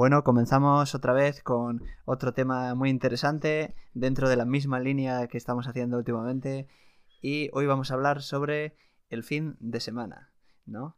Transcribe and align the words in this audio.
Bueno, 0.00 0.24
comenzamos 0.24 0.94
otra 0.94 1.12
vez 1.12 1.42
con 1.42 1.82
otro 2.06 2.32
tema 2.32 2.74
muy 2.74 2.88
interesante 2.88 3.74
dentro 3.92 4.30
de 4.30 4.36
la 4.36 4.46
misma 4.46 4.80
línea 4.80 5.26
que 5.26 5.36
estamos 5.36 5.68
haciendo 5.68 5.98
últimamente 5.98 6.68
y 7.20 7.50
hoy 7.52 7.66
vamos 7.66 7.90
a 7.90 7.96
hablar 7.96 8.22
sobre 8.22 8.74
el 9.10 9.22
fin 9.22 9.58
de 9.60 9.78
semana, 9.78 10.32
¿no? 10.64 10.96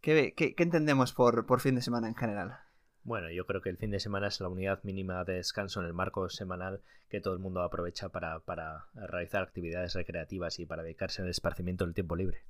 ¿Qué, 0.00 0.32
entendemos 0.56 1.12
por, 1.12 1.44
por 1.44 1.60
fin 1.60 1.74
de 1.74 1.82
semana 1.82 2.08
en 2.08 2.14
general? 2.14 2.56
Bueno, 3.04 3.30
yo 3.30 3.44
creo 3.44 3.60
que 3.60 3.68
el 3.68 3.76
fin 3.76 3.90
de 3.90 4.00
semana 4.00 4.28
es 4.28 4.40
la 4.40 4.48
unidad 4.48 4.82
mínima 4.82 5.24
de 5.24 5.34
descanso 5.34 5.80
en 5.80 5.86
el 5.88 5.92
marco 5.92 6.30
semanal 6.30 6.80
que 7.10 7.20
todo 7.20 7.34
el 7.34 7.38
mundo 7.38 7.60
aprovecha 7.60 8.08
para, 8.08 8.40
para 8.40 8.86
realizar 8.94 9.42
actividades 9.42 9.92
recreativas 9.92 10.58
y 10.58 10.64
para 10.64 10.82
dedicarse 10.82 11.20
al 11.20 11.28
esparcimiento 11.28 11.84
del 11.84 11.92
tiempo 11.92 12.16
libre. 12.16 12.46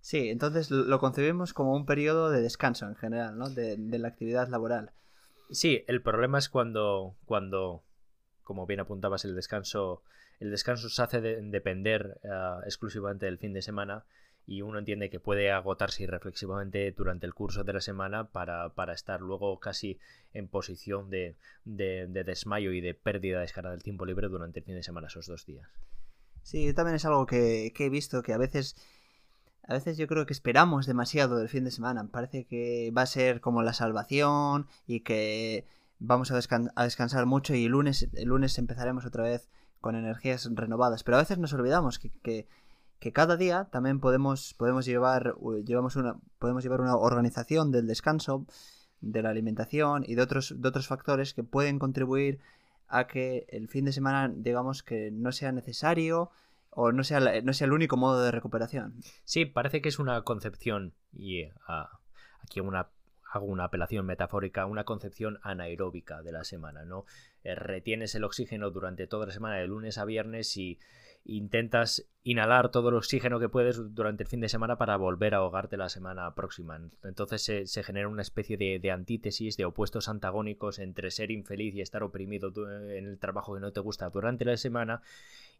Sí, 0.00 0.30
entonces 0.30 0.70
lo 0.70 0.98
concebimos 0.98 1.52
como 1.52 1.76
un 1.76 1.84
periodo 1.84 2.30
de 2.30 2.40
descanso 2.40 2.88
en 2.88 2.94
general, 2.94 3.36
¿no? 3.36 3.50
De, 3.50 3.76
de 3.76 3.98
la 3.98 4.08
actividad 4.08 4.48
laboral. 4.48 4.92
Sí, 5.50 5.84
el 5.88 6.02
problema 6.02 6.38
es 6.38 6.48
cuando, 6.48 7.16
cuando, 7.24 7.82
como 8.42 8.66
bien 8.66 8.80
apuntabas, 8.80 9.24
el 9.24 9.34
descanso, 9.34 10.02
el 10.40 10.50
descanso 10.50 10.88
se 10.88 11.02
hace 11.02 11.20
depender 11.20 12.20
eh, 12.22 12.28
exclusivamente 12.64 13.26
del 13.26 13.38
fin 13.38 13.52
de 13.54 13.62
semana 13.62 14.04
y 14.46 14.62
uno 14.62 14.78
entiende 14.78 15.10
que 15.10 15.20
puede 15.20 15.50
agotarse 15.50 16.02
irreflexivamente 16.02 16.90
durante 16.92 17.26
el 17.26 17.34
curso 17.34 17.64
de 17.64 17.72
la 17.74 17.82
semana 17.82 18.30
para, 18.30 18.70
para 18.70 18.94
estar 18.94 19.20
luego 19.20 19.60
casi 19.60 19.98
en 20.32 20.48
posición 20.48 21.10
de, 21.10 21.36
de, 21.66 22.06
desmayo 22.24 22.72
y 22.72 22.80
de 22.80 22.94
pérdida 22.94 23.40
de 23.40 23.44
escala 23.44 23.70
del 23.70 23.82
tiempo 23.82 24.06
libre 24.06 24.28
durante 24.28 24.60
el 24.60 24.64
fin 24.64 24.74
de 24.74 24.82
semana, 24.82 25.08
esos 25.08 25.26
dos 25.26 25.44
días. 25.44 25.68
Sí, 26.42 26.72
también 26.72 26.96
es 26.96 27.04
algo 27.04 27.26
que, 27.26 27.72
que 27.74 27.86
he 27.86 27.90
visto 27.90 28.22
que 28.22 28.32
a 28.32 28.38
veces 28.38 28.74
a 29.68 29.74
veces 29.74 29.98
yo 29.98 30.06
creo 30.06 30.24
que 30.24 30.32
esperamos 30.32 30.86
demasiado 30.86 31.36
del 31.36 31.50
fin 31.50 31.62
de 31.62 31.70
semana. 31.70 32.08
Parece 32.10 32.46
que 32.46 32.90
va 32.96 33.02
a 33.02 33.06
ser 33.06 33.42
como 33.42 33.62
la 33.62 33.74
salvación 33.74 34.66
y 34.86 35.00
que 35.00 35.66
vamos 35.98 36.30
a, 36.30 36.36
descansar 36.82 37.26
mucho 37.26 37.54
y 37.54 37.66
el 37.66 37.72
lunes, 37.72 38.08
el 38.14 38.28
lunes 38.28 38.56
empezaremos 38.56 39.04
otra 39.04 39.24
vez 39.24 39.50
con 39.82 39.94
energías 39.94 40.48
renovadas. 40.54 41.04
Pero 41.04 41.18
a 41.18 41.20
veces 41.20 41.36
nos 41.36 41.52
olvidamos 41.52 41.98
que, 41.98 42.48
cada 43.12 43.36
día 43.36 43.68
también 43.70 44.00
podemos, 44.00 44.54
podemos, 44.54 44.86
llevar, 44.86 45.34
llevamos 45.66 45.96
una, 45.96 46.16
podemos 46.38 46.62
llevar 46.62 46.80
una 46.80 46.96
organización 46.96 47.70
del 47.70 47.86
descanso, 47.86 48.46
de 49.02 49.20
la 49.20 49.28
alimentación 49.28 50.02
y 50.06 50.14
de 50.14 50.22
otros, 50.22 50.54
de 50.56 50.66
otros 50.66 50.88
factores 50.88 51.34
que 51.34 51.44
pueden 51.44 51.78
contribuir 51.78 52.40
a 52.88 53.06
que 53.06 53.44
el 53.50 53.68
fin 53.68 53.84
de 53.84 53.92
semana, 53.92 54.32
digamos, 54.34 54.82
que 54.82 55.10
no 55.10 55.30
sea 55.30 55.52
necesario 55.52 56.30
o 56.70 56.92
no 56.92 57.04
sea, 57.04 57.20
no 57.42 57.52
sea 57.52 57.66
el 57.66 57.72
único 57.72 57.96
modo 57.96 58.22
de 58.22 58.30
recuperación. 58.30 58.94
Sí, 59.24 59.44
parece 59.44 59.80
que 59.80 59.88
es 59.88 59.98
una 59.98 60.22
concepción, 60.22 60.94
y 61.12 61.44
ah, 61.66 61.98
aquí 62.42 62.60
una, 62.60 62.88
hago 63.30 63.46
una 63.46 63.64
apelación 63.64 64.06
metafórica, 64.06 64.66
una 64.66 64.84
concepción 64.84 65.38
anaeróbica 65.42 66.22
de 66.22 66.32
la 66.32 66.44
semana, 66.44 66.84
¿no? 66.84 67.04
Eh, 67.44 67.54
retienes 67.54 68.14
el 68.14 68.24
oxígeno 68.24 68.70
durante 68.70 69.06
toda 69.06 69.26
la 69.26 69.32
semana, 69.32 69.56
de 69.56 69.66
lunes 69.66 69.98
a 69.98 70.04
viernes, 70.04 70.56
y 70.56 70.78
intentas 71.24 72.06
inhalar 72.24 72.70
todo 72.70 72.88
el 72.88 72.94
oxígeno 72.94 73.38
que 73.38 73.48
puedes 73.48 73.94
durante 73.94 74.22
el 74.22 74.28
fin 74.28 74.40
de 74.40 74.48
semana 74.48 74.76
para 74.76 74.96
volver 74.96 75.34
a 75.34 75.38
ahogarte 75.38 75.76
la 75.76 75.88
semana 75.88 76.34
próxima. 76.34 76.80
Entonces 77.04 77.70
se, 77.70 77.82
genera 77.82 78.08
una 78.08 78.22
especie 78.22 78.56
de, 78.56 78.90
antítesis, 78.90 79.56
de 79.56 79.64
opuestos 79.64 80.08
antagónicos 80.08 80.78
entre 80.78 81.10
ser 81.10 81.30
infeliz 81.30 81.74
y 81.74 81.80
estar 81.80 82.02
oprimido 82.02 82.52
en 82.90 83.06
el 83.06 83.18
trabajo 83.18 83.54
que 83.54 83.60
no 83.60 83.72
te 83.72 83.80
gusta 83.80 84.08
durante 84.10 84.44
la 84.44 84.56
semana 84.56 85.02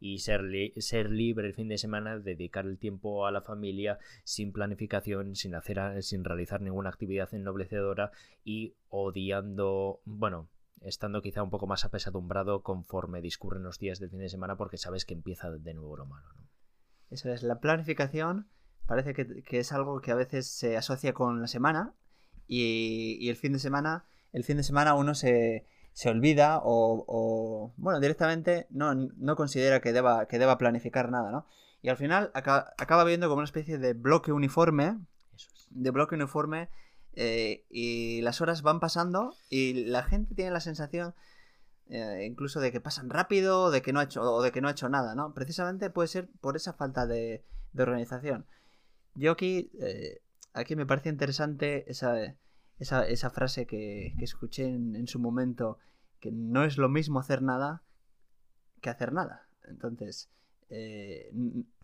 y 0.01 0.19
ser, 0.19 0.43
ser 0.79 1.11
libre 1.11 1.49
el 1.49 1.55
fin 1.55 1.69
de 1.69 1.79
semana, 1.79 2.19
dedicar 2.19 2.67
el 2.67 2.79
tiempo 2.79 3.27
a 3.27 3.31
la 3.31 3.41
familia 3.41 3.99
sin 4.25 4.53
planificación, 4.53 5.35
sin, 5.35 5.55
hacer, 5.55 6.03
sin 6.03 6.25
realizar 6.25 6.61
ninguna 6.61 6.91
actividad 6.91 7.33
ennoblecedora 7.35 8.13
y 8.45 8.75
odiando, 8.89 10.01
bueno, 10.05 10.49
estando 10.81 11.23
quizá 11.23 11.43
un 11.43 11.51
poco 11.51 11.67
más 11.67 11.85
apesadumbrado 11.85 12.63
conforme 12.63 13.21
discurren 13.21 13.63
los 13.63 13.79
días 13.79 13.99
del 13.99 14.11
fin 14.11 14.21
de 14.21 14.29
semana 14.29 14.57
porque 14.57 14.79
sabes 14.79 15.05
que 15.05 15.15
empieza 15.15 15.51
de 15.51 15.75
nuevo 15.75 15.97
lo 15.97 16.07
malo. 16.07 16.29
¿no? 16.37 16.49
Eso 17.11 17.33
es, 17.33 17.43
la 17.43 17.61
planificación 17.61 18.49
parece 18.87 19.15
que, 19.15 19.59
es 19.59 19.73
algo 19.73 20.01
que 20.01 20.13
a 20.13 20.17
veces 20.17 20.47
se 20.47 20.77
asocia 20.77 21.13
con 21.13 21.41
la 21.41 21.47
semana 21.47 21.95
y, 22.47 23.29
el 23.29 23.37
fin 23.37 23.53
de 23.53 23.59
semana, 23.59 24.07
el 24.33 24.45
fin 24.45 24.57
de 24.57 24.63
semana 24.63 24.95
uno 24.95 25.15
se, 25.15 25.67
se 25.99 26.11
olvida 26.11 26.61
o, 26.63 27.75
bueno, 27.77 27.99
directamente 27.99 28.69
no, 28.71 28.95
no, 28.95 29.35
considera 29.35 29.81
que 29.81 29.93
deba, 29.93 30.29
que 30.29 30.39
deba 30.39 30.57
planificar 30.57 31.11
nada, 31.11 31.33
¿no? 31.33 31.45
Y 31.83 31.89
al 31.89 31.97
final 31.97 32.31
acaba, 32.35 32.73
acaba 32.79 33.03
viendo 33.03 33.27
como 33.27 33.39
una 33.39 33.47
especie 33.47 33.79
de 33.79 33.95
bloque 33.95 34.31
uniforme, 34.31 34.97
de 35.71 35.91
bloque 35.91 36.15
uniforme 36.15 36.69
eh, 37.15 37.65
y 37.69 38.21
las 38.21 38.41
horas 38.41 38.63
van 38.63 38.79
pasando 38.79 39.35
y 39.51 39.87
la 39.87 40.05
gente 40.05 40.37
tiene 40.37 40.53
la 40.53 40.61
sensación 40.61 41.17
eh, 41.89 42.25
incluso 42.31 42.61
de 42.61 42.71
que 42.71 42.81
pasan 42.81 43.11
rápido 43.11 43.73
de 43.73 43.83
que 43.83 43.93
no 43.93 43.99
ha 43.99 44.05
hecho, 44.05 44.23
o 44.23 44.41
de 44.41 44.53
que 44.53 44.61
no 44.61 44.69
ha 44.69 44.73
hecho 44.73 44.89
nada, 44.89 45.17
¿no? 45.17 45.35
Precisamente 45.35 45.91
puede 45.91 46.07
ser 46.07 46.29
por 46.41 46.55
esa 46.55 46.75
falta 46.75 47.09
de, 47.09 47.45
organización. 47.77 48.47
Yo 49.17 49.33
aquí, 49.33 49.73
eh, 49.81 50.21
aquí 50.53 50.77
me 50.77 50.87
parece 50.87 51.09
interesante 51.09 51.91
esa, 51.91 52.15
esa, 52.79 53.31
frase 53.31 53.67
que, 53.67 54.15
escuché 54.21 54.67
en, 54.67 55.07
su 55.07 55.19
momento, 55.19 55.79
que 56.21 56.31
no 56.31 56.65
es 56.65 56.79
lo 56.79 56.89
mismo 56.89 57.21
hacer 57.21 57.43
nada 57.43 57.83
que 58.81 58.91
hacer 58.91 59.13
nada. 59.13 59.49
Entonces, 59.65 60.31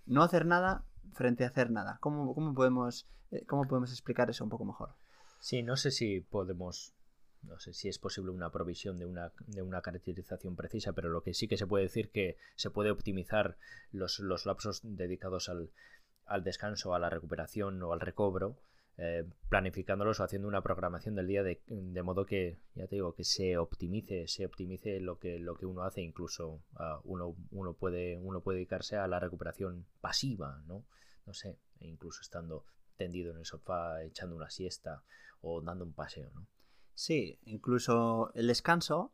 no 0.07 0.23
hacer 0.23 0.47
nada 0.47 0.85
frente 1.13 1.45
a 1.45 1.49
hacer 1.49 1.71
nada. 1.71 1.99
¿Cómo, 2.01 2.35
cómo 2.35 2.55
podemos, 2.55 3.07
¿Cómo 3.47 3.67
podemos 3.67 3.91
explicar 3.91 4.31
eso 4.31 4.45
un 4.45 4.51
poco 4.51 4.65
mejor? 4.65 4.95
Sí, 5.41 5.63
no 5.63 5.77
sé 5.77 5.91
si 5.91 6.21
podemos, 6.21 6.95
no 7.43 7.59
sé 7.59 7.75
si 7.75 7.89
es 7.89 7.99
posible 7.99 8.31
una 8.31 8.51
provisión 8.51 8.99
de 8.99 9.07
una, 9.07 9.33
de 9.47 9.63
una 9.63 9.83
caracterización 9.83 10.57
precisa, 10.57 10.93
pero 10.93 11.09
lo 11.09 11.23
que 11.23 11.35
sí 11.35 11.49
que 11.49 11.57
se 11.57 11.67
puede 11.67 11.85
decir 11.85 12.11
que 12.11 12.37
se 12.57 12.71
puede 12.71 12.91
optimizar 12.91 13.57
los, 13.93 14.21
los 14.21 14.47
lapsos 14.47 14.81
dedicados 14.83 15.49
al, 15.49 15.71
al, 16.27 16.45
descanso, 16.45 16.95
a 16.95 16.99
la 16.99 17.11
recuperación 17.11 17.83
o 17.83 17.93
al 17.93 18.01
recobro, 18.01 18.57
eh, 18.97 19.25
planificándolos 19.49 20.21
o 20.21 20.25
haciendo 20.25 20.47
una 20.47 20.63
programación 20.63 21.15
del 21.15 21.27
día 21.27 21.43
de, 21.43 21.61
modo 22.03 22.27
que, 22.27 22.61
ya 22.75 22.87
te 22.87 22.97
digo, 22.97 23.15
que 23.15 23.25
se 23.25 23.57
optimice, 23.59 24.29
se 24.29 24.47
optimice 24.47 25.01
lo 25.01 25.19
que, 25.19 25.39
lo 25.39 25.57
que 25.57 25.67
uno 25.67 25.83
hace, 25.83 26.01
incluso 26.03 26.63
uh, 26.75 27.01
uno, 27.05 27.37
uno, 27.51 27.75
puede, 27.75 28.19
uno 28.19 28.41
puede 28.41 28.59
dedicarse 28.59 28.97
a 28.97 29.09
la 29.09 29.19
recuperación 29.19 29.87
pasiva, 30.01 30.63
¿no? 30.67 30.85
No 31.27 31.35
sé, 31.35 31.59
e 31.81 31.89
incluso 31.89 32.21
estando 32.21 32.65
tendido 32.97 33.33
en 33.33 33.39
el 33.39 33.45
sofá 33.45 34.03
echando 34.05 34.37
una 34.37 34.51
siesta 34.51 35.03
o 35.41 35.61
dando 35.61 35.85
un 35.85 35.93
paseo, 35.93 36.31
¿no? 36.35 36.47
Sí, 36.95 37.41
incluso 37.45 38.33
el 38.35 38.47
descanso 38.47 39.13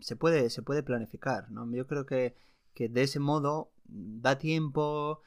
se 0.00 0.16
puede, 0.16 0.50
se 0.50 0.62
puede 0.62 0.82
planificar, 0.82 1.50
¿no? 1.50 1.70
Yo 1.74 1.86
creo 1.86 2.06
que, 2.06 2.34
de 2.74 3.02
ese 3.02 3.20
modo 3.20 3.72
da 3.84 4.38
tiempo, 4.38 5.20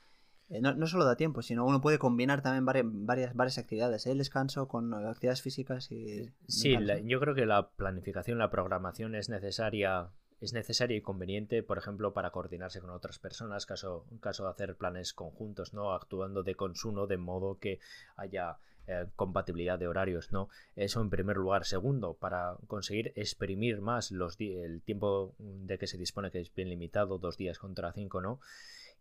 eh, 0.50 0.62
no, 0.62 0.88
solo 0.88 1.06
da 1.06 1.16
tiempo, 1.16 1.42
sino 1.42 1.66
uno 1.66 1.82
puede 1.82 1.98
combinar 1.98 2.42
también 2.42 2.66
varias, 2.66 3.34
varias, 3.36 3.58
actividades, 3.58 4.06
¿eh? 4.06 4.12
el 4.12 4.20
descanso 4.20 4.68
con 4.68 4.94
actividades 4.94 5.42
físicas 5.42 5.92
y... 5.92 6.30
Sí, 6.48 6.76
yo 7.06 7.20
creo 7.20 7.36
que 7.36 7.46
la 7.46 7.70
planificación, 7.70 8.38
la 8.38 8.52
programación 8.52 9.16
es 9.16 9.30
necesaria 9.30 10.12
es 10.42 10.54
necesaria 10.54 10.98
y 10.98 11.02
conveniente, 11.02 11.64
por 11.64 11.78
ejemplo, 11.78 12.14
para 12.14 12.32
coordinarse 12.32 12.82
con 12.82 12.90
otras 12.90 13.20
personas, 13.20 13.66
caso, 13.66 14.06
caso 14.20 14.44
de 14.44 14.50
hacer 14.50 14.76
planes 14.76 15.14
conjuntos, 15.14 15.74
¿no? 15.74 15.94
Actuando 15.94 16.44
de 16.44 16.56
consumo 16.56 17.08
de 17.08 17.18
modo 17.18 17.58
que 17.58 17.80
haya 18.18 18.58
eh, 18.88 19.06
compatibilidad 19.16 19.80
de 19.80 19.88
horarios, 19.88 20.32
¿no? 20.32 20.50
Eso 20.76 21.02
en 21.02 21.10
primer 21.10 21.38
lugar. 21.38 21.66
Segundo, 21.66 22.14
para 22.14 22.58
conseguir 22.68 23.14
exprimir 23.16 23.82
más 23.82 24.12
los 24.12 24.40
el 24.40 24.82
tiempo 24.82 25.34
de 25.40 25.78
que 25.78 25.88
se 25.88 25.98
dispone, 25.98 26.32
que 26.32 26.42
es 26.42 26.54
bien 26.54 26.70
limitado, 26.70 27.18
dos 27.18 27.38
días 27.38 27.58
contra 27.58 27.94
cinco, 27.94 28.22
¿no? 28.22 28.40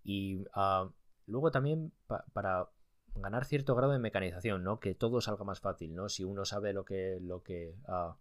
Y 0.03 0.37
uh, 0.57 0.91
luego 1.27 1.51
también 1.51 1.93
para 2.33 2.69
ganar 3.15 3.45
cierto 3.45 3.75
grado 3.75 3.93
de 3.93 3.99
mecanización, 3.99 4.65
¿no? 4.65 4.81
Que 4.81 4.95
todo 4.95 5.21
salga 5.21 5.45
más 5.45 5.61
fácil, 5.61 5.95
¿no? 5.95 6.09
Si 6.09 6.25
uno 6.25 6.45
sabe 6.45 6.73
lo 6.73 6.85
que, 6.85 7.19
lo 7.21 7.43
que 7.43 7.77
uh, 7.89 8.15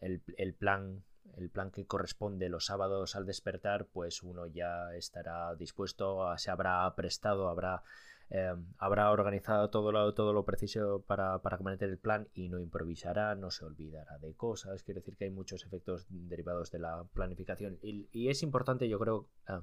el, 0.00 0.22
el 0.36 0.54
plan 0.54 1.04
el 1.36 1.50
plan 1.50 1.70
que 1.70 1.86
corresponde 1.86 2.48
los 2.48 2.66
sábados 2.66 3.16
al 3.16 3.26
despertar, 3.26 3.86
pues 3.86 4.22
uno 4.22 4.46
ya 4.46 4.94
estará 4.94 5.54
dispuesto, 5.54 6.36
se 6.36 6.50
habrá 6.50 6.92
prestado, 6.94 7.48
habrá, 7.48 7.82
eh, 8.30 8.54
habrá 8.78 9.10
organizado 9.10 9.70
todo 9.70 9.90
lo, 9.92 10.14
todo 10.14 10.32
lo 10.32 10.44
preciso 10.44 11.02
para, 11.06 11.40
para 11.40 11.58
cometer 11.58 11.88
el 11.88 11.98
plan 11.98 12.28
y 12.34 12.48
no 12.48 12.60
improvisará, 12.60 13.34
no 13.34 13.50
se 13.50 13.64
olvidará 13.64 14.18
de 14.18 14.34
cosas. 14.34 14.82
Quiere 14.82 15.00
decir 15.00 15.16
que 15.16 15.24
hay 15.24 15.30
muchos 15.30 15.64
efectos 15.64 16.06
derivados 16.08 16.70
de 16.70 16.78
la 16.78 17.04
planificación. 17.12 17.78
Y, 17.82 18.28
es 18.28 18.42
importante, 18.42 18.88
yo 18.88 18.98
creo, 18.98 19.28
eh, 19.48 19.60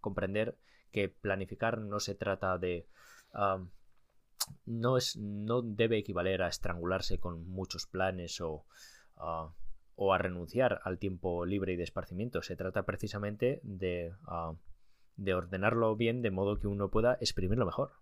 comprender 0.00 0.56
que 0.90 1.08
planificar 1.08 1.78
no 1.78 2.00
se 2.00 2.14
trata 2.14 2.58
de... 2.58 2.86
No, 4.66 4.96
es, 4.96 5.16
no 5.16 5.62
debe 5.62 5.98
equivaler 5.98 6.42
a 6.42 6.48
estrangularse 6.48 7.18
con 7.18 7.46
muchos 7.48 7.86
planes 7.86 8.40
o, 8.40 8.64
ah, 9.16 9.52
o 9.96 10.14
a 10.14 10.18
renunciar 10.18 10.80
al 10.84 10.98
tiempo 10.98 11.44
libre 11.44 11.74
y 11.74 11.76
de 11.76 11.84
esparcimiento. 11.84 12.42
Se 12.42 12.56
trata 12.56 12.84
precisamente 12.84 13.60
de, 13.62 14.14
ah, 14.26 14.54
de 15.16 15.34
ordenarlo 15.34 15.94
bien 15.94 16.22
de 16.22 16.30
modo 16.30 16.58
que 16.58 16.66
uno 16.66 16.90
pueda 16.90 17.18
exprimirlo 17.20 17.66
mejor. 17.66 17.92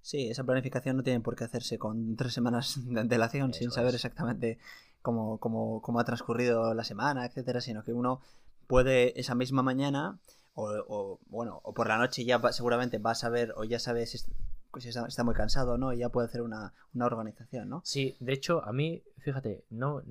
Sí, 0.00 0.30
esa 0.30 0.44
planificación 0.44 0.96
no 0.96 1.02
tiene 1.02 1.20
por 1.20 1.36
qué 1.36 1.44
hacerse 1.44 1.78
con 1.78 2.16
tres 2.16 2.32
semanas 2.32 2.78
de 2.84 3.00
antelación 3.00 3.52
sin 3.52 3.70
saber 3.70 3.94
exactamente 3.94 4.58
cómo, 5.02 5.38
cómo, 5.38 5.82
cómo 5.82 6.00
ha 6.00 6.04
transcurrido 6.04 6.74
la 6.74 6.84
semana, 6.84 7.26
etcétera, 7.26 7.60
sino 7.60 7.84
que 7.84 7.92
uno 7.92 8.20
puede 8.66 9.18
esa 9.20 9.34
misma 9.34 9.62
mañana 9.62 10.18
o, 10.56 11.20
bueno, 11.26 11.60
o 11.62 11.74
por 11.74 11.88
la 11.88 11.98
noche 11.98 12.24
ya 12.24 12.40
seguramente 12.52 12.98
vas 12.98 13.24
a 13.24 13.28
ver 13.28 13.52
o 13.56 13.64
ya 13.64 13.78
sabes 13.78 14.10
si, 14.10 14.88
está, 14.88 15.24
muy 15.24 15.34
cansado 15.34 15.76
no 15.76 15.92
y 15.92 15.98
ya 15.98 16.08
puede 16.08 16.28
hacer 16.28 16.40
una, 16.40 16.72
organización, 16.94 17.68
¿no? 17.68 17.82
Sí, 17.84 18.16
de 18.20 18.32
hecho, 18.32 18.64
a 18.64 18.72
mí, 18.72 19.02
fíjate, 19.18 19.64
no 19.68 20.02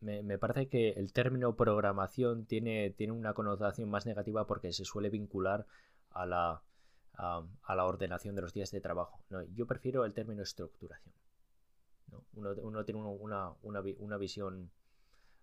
me, 0.00 0.38
parece 0.38 0.68
que 0.68 0.90
el 0.90 1.12
término 1.12 1.54
programación 1.54 2.46
tiene, 2.46 2.90
tiene 2.90 3.12
una 3.12 3.32
connotación 3.32 3.88
más 3.88 4.06
negativa 4.06 4.46
porque 4.46 4.72
se 4.72 4.84
suele 4.84 5.08
vincular 5.08 5.66
a 6.10 6.26
la, 6.26 6.62
a, 7.14 7.74
la 7.74 7.84
ordenación 7.84 8.34
de 8.34 8.42
los 8.42 8.52
días 8.52 8.72
de 8.72 8.80
trabajo. 8.80 9.20
No, 9.30 9.42
yo 9.54 9.66
prefiero 9.66 10.04
el 10.04 10.14
término 10.14 10.42
estructuración. 10.42 11.14
¿no? 12.10 12.24
Uno, 12.34 12.54
uno, 12.62 12.84
tiene 12.84 13.00
una, 13.00 13.54
una, 13.62 13.82
una 14.00 14.16
visión 14.16 14.70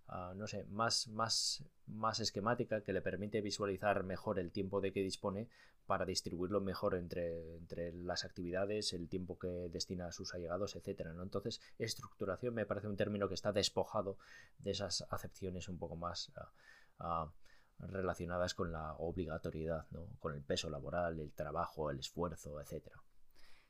Ah, 0.10 0.34
no 0.36 0.48
sé, 0.48 0.64
más, 0.70 1.10
más, 1.10 1.64
más 1.86 2.20
esquemática 2.22 2.82
que 2.82 2.94
le 2.94 3.02
permite 3.02 3.42
visualizar 3.42 4.04
mejor 4.04 4.40
el 4.40 4.52
tiempo 4.52 4.80
de 4.80 4.94
que 4.94 5.02
dispone 5.02 5.50
para 5.86 6.06
distribuirlo 6.06 6.62
mejor 6.62 6.96
entre, 6.96 7.58
entre 7.58 7.92
las 7.94 8.24
actividades, 8.24 8.94
el 8.94 9.10
tiempo 9.10 9.38
que 9.38 9.70
destina 9.70 10.08
a 10.08 10.12
sus 10.12 10.34
allegados, 10.34 10.76
etcétera. 10.76 11.14
¿no? 11.14 11.24
Entonces, 11.24 11.62
estructuración 11.78 12.54
me 12.54 12.66
parece 12.66 12.88
un 12.88 12.96
término 12.96 13.28
que 13.28 13.34
está 13.34 13.52
despojado 13.52 14.18
de 14.60 14.72
esas 14.72 15.06
acepciones 15.10 15.68
un 15.68 15.78
poco 15.78 15.98
más 15.98 16.32
ah, 16.38 16.52
ah, 17.00 17.32
relacionadas 17.80 18.54
con 18.54 18.72
la 18.72 18.94
obligatoriedad, 18.96 19.88
¿no? 19.92 20.08
con 20.20 20.34
el 20.34 20.42
peso 20.42 20.70
laboral, 20.70 21.20
el 21.20 21.34
trabajo, 21.34 21.92
el 21.92 22.00
esfuerzo, 22.00 22.62
etcétera. 22.62 23.02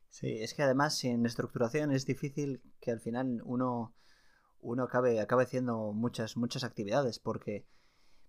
Sí, 0.09 0.41
es 0.41 0.53
que 0.53 0.63
además 0.63 0.97
sin 0.97 1.25
estructuración 1.25 1.91
es 1.91 2.05
difícil 2.05 2.61
que 2.79 2.91
al 2.91 2.99
final 2.99 3.41
uno 3.43 3.93
uno 4.67 4.83
acabe, 4.83 5.19
haciendo 5.21 5.93
muchas, 5.93 6.35
muchas 6.35 6.65
actividades, 6.65 7.19
porque 7.19 7.65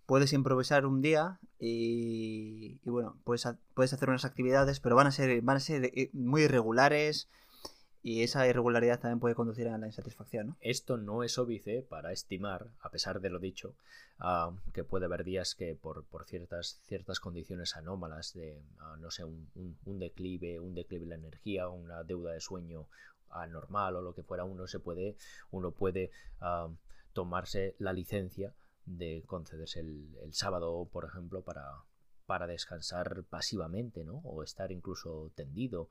puedes 0.06 0.32
improvisar 0.32 0.86
un 0.86 1.02
día 1.02 1.40
y, 1.58 2.78
bueno, 2.84 3.18
puedes, 3.24 3.46
puedes 3.74 3.92
hacer 3.92 4.08
unas 4.08 4.24
actividades, 4.24 4.78
pero 4.78 4.94
van 4.94 5.08
a 5.08 5.10
ser, 5.10 5.42
van 5.42 5.56
a 5.56 5.60
ser 5.60 5.86
eh, 5.86 6.10
muy 6.12 6.42
irregulares 6.42 7.28
y 8.04 8.22
esa 8.22 8.46
irregularidad 8.46 9.00
también 9.00 9.18
puede 9.18 9.34
conducir 9.34 9.66
a 9.66 9.78
la 9.78 9.86
insatisfacción. 9.88 10.56
Esto 10.60 10.96
no 10.96 11.24
es 11.24 11.38
óbice 11.38 11.82
para 11.82 12.12
estimar, 12.12 12.68
a 12.80 12.90
pesar 12.90 13.20
de 13.20 13.30
lo 13.30 13.40
dicho, 13.40 13.74
ah, 14.20 14.52
que 14.72 14.84
puede 14.84 15.06
haber 15.06 15.24
días 15.24 15.56
que 15.56 15.74
por, 15.74 16.06
ciertas, 16.26 16.80
ciertas 16.86 17.18
condiciones 17.18 17.76
anómalas 17.76 18.32
de, 18.34 18.62
ah, 18.78 18.96
no 19.00 19.10
sé, 19.10 19.24
un, 19.24 19.48
un, 19.84 19.98
declive, 19.98 20.60
un 20.60 20.74
declive 20.74 21.04
de 21.04 21.10
la 21.10 21.16
energía, 21.16 21.68
una 21.68 22.04
deuda 22.04 22.32
de 22.32 22.40
sueño, 22.40 22.86
anormal 23.30 23.96
o 23.96 24.02
lo 24.02 24.14
que 24.14 24.22
fuera, 24.22 24.44
uno 24.44 24.66
se 24.66 24.80
puede, 24.80 25.16
uno 25.50 25.70
puede 25.72 26.10
tomarse 27.12 27.74
la 27.78 27.92
licencia 27.92 28.54
de 28.84 29.22
concederse 29.26 29.80
el, 29.80 30.16
el, 30.22 30.34
sábado, 30.34 30.88
por 30.90 31.04
ejemplo, 31.04 31.42
para, 31.42 31.84
para 32.26 32.46
descansar 32.46 33.24
pasivamente, 33.24 34.04
¿no? 34.04 34.18
O 34.24 34.42
estar 34.42 34.72
incluso 34.72 35.30
tendido, 35.34 35.88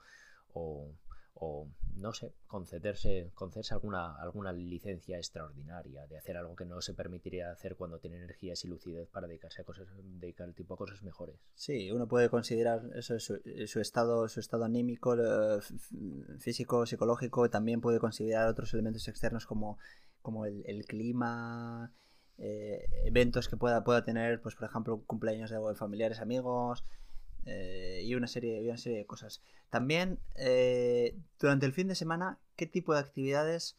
o, 0.53 0.91
o 1.39 1.67
no 1.95 2.13
sé, 2.13 2.33
concederse, 2.45 3.31
concederse 3.33 3.73
alguna, 3.73 4.15
alguna 4.15 4.51
licencia 4.51 5.17
extraordinaria 5.17 6.05
de 6.07 6.17
hacer 6.17 6.37
algo 6.37 6.55
que 6.55 6.65
no 6.65 6.81
se 6.81 6.93
permitiría 6.93 7.51
hacer 7.51 7.75
cuando 7.75 7.99
tiene 7.99 8.17
energías 8.17 8.63
y 8.63 8.67
lucidez 8.67 9.09
para 9.09 9.27
dedicarse 9.27 9.61
a 9.61 9.65
cosas, 9.65 9.87
dedicar 10.19 10.51
tipo 10.53 10.75
a 10.75 10.77
cosas 10.77 11.01
mejores. 11.03 11.35
Sí, 11.55 11.91
uno 11.91 12.07
puede 12.07 12.29
considerar 12.29 12.81
eso 12.95 13.19
su, 13.19 13.41
su 13.65 13.79
estado, 13.79 14.27
su 14.27 14.39
estado 14.39 14.65
anímico, 14.65 15.15
físico, 16.39 16.85
psicológico, 16.85 17.49
también 17.49 17.81
puede 17.81 17.99
considerar 17.99 18.47
otros 18.47 18.73
elementos 18.73 19.07
externos 19.07 19.45
como, 19.45 19.79
como 20.21 20.45
el, 20.45 20.63
el 20.67 20.85
clima, 20.85 21.91
eh, 22.37 22.87
eventos 23.05 23.47
que 23.49 23.57
pueda, 23.57 23.83
pueda 23.83 24.03
tener, 24.03 24.41
pues 24.41 24.55
por 24.55 24.69
ejemplo, 24.69 25.03
cumpleaños 25.05 25.49
de 25.49 25.57
familiares, 25.75 26.19
amigos, 26.19 26.85
eh, 27.47 28.01
y, 28.03 28.13
una 28.15 28.27
serie, 28.27 28.61
una 28.61 28.77
serie 28.77 28.97
de 28.97 29.05
cosas. 29.05 29.41
También, 29.69 30.19
eh, 30.35 31.17
durante 31.39 31.65
el 31.65 31.71
fin 31.71 31.87
de 31.87 31.95
semana, 31.95 32.39
¿qué 32.57 32.67
tipo 32.67 32.93
de 32.93 32.99
actividades 32.99 33.77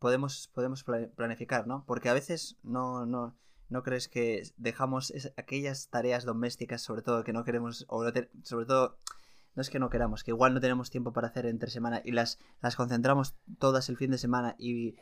podemos, 0.00 0.50
podemos 0.52 0.84
planificar? 1.14 1.66
¿no? 1.68 1.84
Porque 1.86 2.08
a 2.08 2.14
veces 2.14 2.56
no, 2.64 3.06
no, 3.06 3.36
no 3.68 3.82
crees 3.84 4.08
que 4.08 4.42
dejamos 4.56 5.12
aquellas 5.36 5.88
tareas 5.90 6.24
domésticas, 6.24 6.82
sobre 6.82 7.02
todo 7.02 7.22
que 7.22 7.32
no 7.32 7.44
queremos, 7.44 7.86
o 7.88 8.04
sobre 8.42 8.66
todo, 8.66 8.98
no 9.54 9.62
es 9.62 9.70
que 9.70 9.78
no 9.78 9.88
queramos, 9.88 10.24
que 10.24 10.32
igual 10.32 10.52
no 10.52 10.60
tenemos 10.60 10.90
tiempo 10.90 11.12
para 11.12 11.28
hacer 11.28 11.46
entre 11.46 11.70
semana 11.70 12.02
y 12.04 12.10
las, 12.10 12.40
las 12.62 12.74
concentramos 12.74 13.36
todas 13.58 13.88
el 13.88 13.96
fin 13.96 14.10
de 14.10 14.18
semana 14.18 14.56
y, 14.58 14.96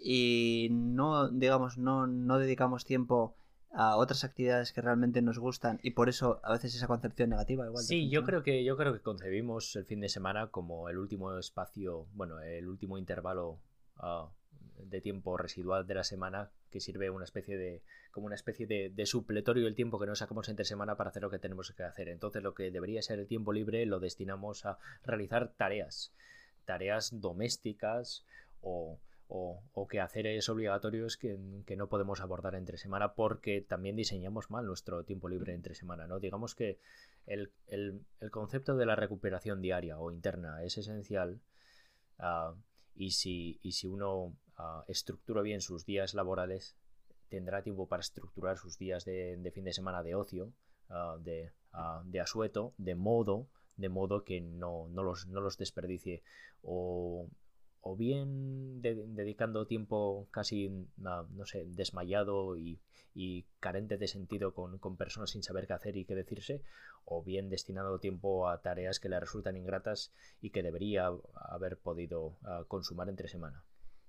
y 0.00 0.68
no, 0.70 1.28
digamos, 1.28 1.76
no, 1.76 2.06
no 2.06 2.38
dedicamos 2.38 2.84
tiempo 2.84 3.34
a 3.72 3.96
otras 3.96 4.24
actividades 4.24 4.72
que 4.72 4.80
realmente 4.80 5.22
nos 5.22 5.38
gustan 5.38 5.78
y 5.82 5.92
por 5.92 6.08
eso 6.08 6.40
a 6.42 6.52
veces 6.52 6.74
esa 6.74 6.88
concepción 6.88 7.30
negativa 7.30 7.66
igual. 7.66 7.84
Sí, 7.84 8.10
yo 8.10 8.24
creo 8.24 8.42
que 8.42 8.64
yo 8.64 8.76
creo 8.76 8.92
que 8.92 9.00
concebimos 9.00 9.76
el 9.76 9.84
fin 9.84 10.00
de 10.00 10.08
semana 10.08 10.48
como 10.48 10.88
el 10.88 10.98
último 10.98 11.38
espacio, 11.38 12.06
bueno, 12.14 12.40
el 12.40 12.68
último 12.68 12.98
intervalo 12.98 13.58
ah, 13.98 14.28
de 14.76 15.00
tiempo 15.00 15.36
residual 15.36 15.86
de 15.86 15.94
la 15.94 16.04
semana 16.04 16.50
que 16.70 16.80
sirve 16.80 17.10
una 17.10 17.24
especie 17.24 17.56
de 17.56 17.82
como 18.10 18.26
una 18.26 18.34
especie 18.34 18.66
de, 18.66 18.90
de, 18.90 19.06
supletorio 19.06 19.64
del 19.64 19.76
tiempo 19.76 20.00
que 20.00 20.06
nos 20.06 20.18
sacamos 20.18 20.48
entre 20.48 20.64
semana 20.64 20.96
para 20.96 21.10
hacer 21.10 21.22
lo 21.22 21.30
que 21.30 21.38
tenemos 21.38 21.70
que 21.70 21.84
hacer. 21.84 22.08
Entonces 22.08 22.42
lo 22.42 22.54
que 22.54 22.72
debería 22.72 23.02
ser 23.02 23.20
el 23.20 23.28
tiempo 23.28 23.52
libre 23.52 23.86
lo 23.86 24.00
destinamos 24.00 24.66
a 24.66 24.78
realizar 25.04 25.52
tareas, 25.56 26.12
tareas 26.64 27.20
domésticas 27.20 28.24
o 28.62 28.98
o, 29.32 29.62
o 29.72 29.86
quehaceres 29.86 30.48
obligatorios 30.48 31.16
que, 31.16 31.38
que, 31.64 31.76
no 31.76 31.88
podemos 31.88 32.20
abordar 32.20 32.56
entre 32.56 32.78
semana 32.78 33.14
porque 33.14 33.60
también 33.60 33.94
diseñamos 33.94 34.50
mal 34.50 34.66
nuestro 34.66 35.04
tiempo 35.04 35.28
libre 35.28 35.54
entre 35.54 35.76
semana, 35.76 36.08
¿no? 36.08 36.18
Digamos 36.18 36.56
que 36.56 36.80
el, 37.26 37.52
el, 37.68 38.04
el 38.18 38.30
concepto 38.32 38.76
de 38.76 38.86
la 38.86 38.96
recuperación 38.96 39.62
diaria 39.62 40.00
o 40.00 40.10
interna 40.10 40.64
es 40.64 40.76
esencial 40.78 41.40
uh, 42.18 42.56
y, 42.96 43.12
si, 43.12 43.60
y 43.62 43.72
si 43.72 43.86
uno 43.86 44.36
uh, 44.58 44.82
estructura 44.88 45.42
bien 45.42 45.60
sus 45.60 45.86
días 45.86 46.12
laborales, 46.14 46.76
tendrá 47.28 47.62
tiempo 47.62 47.86
para 47.86 48.00
estructurar 48.00 48.58
sus 48.58 48.78
días 48.78 49.04
de, 49.04 49.36
de 49.36 49.50
fin 49.52 49.62
de 49.62 49.72
semana 49.72 50.02
de 50.02 50.16
ocio, 50.16 50.52
uh, 50.88 51.20
de, 51.20 51.52
de 52.06 52.20
asueto, 52.20 52.74
de 52.78 52.96
modo 52.96 53.46
de 53.76 53.88
modo 53.88 54.24
que 54.24 54.42
no, 54.42 54.88
no, 54.90 55.02
los, 55.02 55.26
no 55.28 55.40
los 55.40 55.56
desperdicie 55.56 56.22
o, 56.62 57.28
o 57.82 57.96
bien 57.96 58.82
dedicando 58.82 59.66
tiempo 59.66 60.28
casi, 60.30 60.86
no, 60.96 61.46
sé, 61.46 61.64
desmayado 61.66 62.56
y, 62.56 62.80
carente 63.58 63.98
de 63.98 64.08
sentido 64.08 64.54
con, 64.54 64.96
personas 64.96 65.30
sin 65.30 65.42
saber 65.42 65.66
qué 65.66 65.72
hacer 65.72 65.96
y 65.96 66.04
qué 66.04 66.14
decirse, 66.14 66.62
o 67.04 67.22
bien 67.22 67.48
destinando 67.50 67.98
tiempo 67.98 68.48
a 68.48 68.60
tareas 68.60 69.00
que 69.00 69.08
le 69.08 69.18
resultan 69.18 69.56
ingratas 69.56 70.12
y 70.40 70.50
que 70.50 70.62
debería 70.62 71.10
haber 71.34 71.78
podido 71.78 72.36
ah, 72.44 72.64
consumar 72.68 73.08
entre 73.08 73.28
semana. 73.28 73.64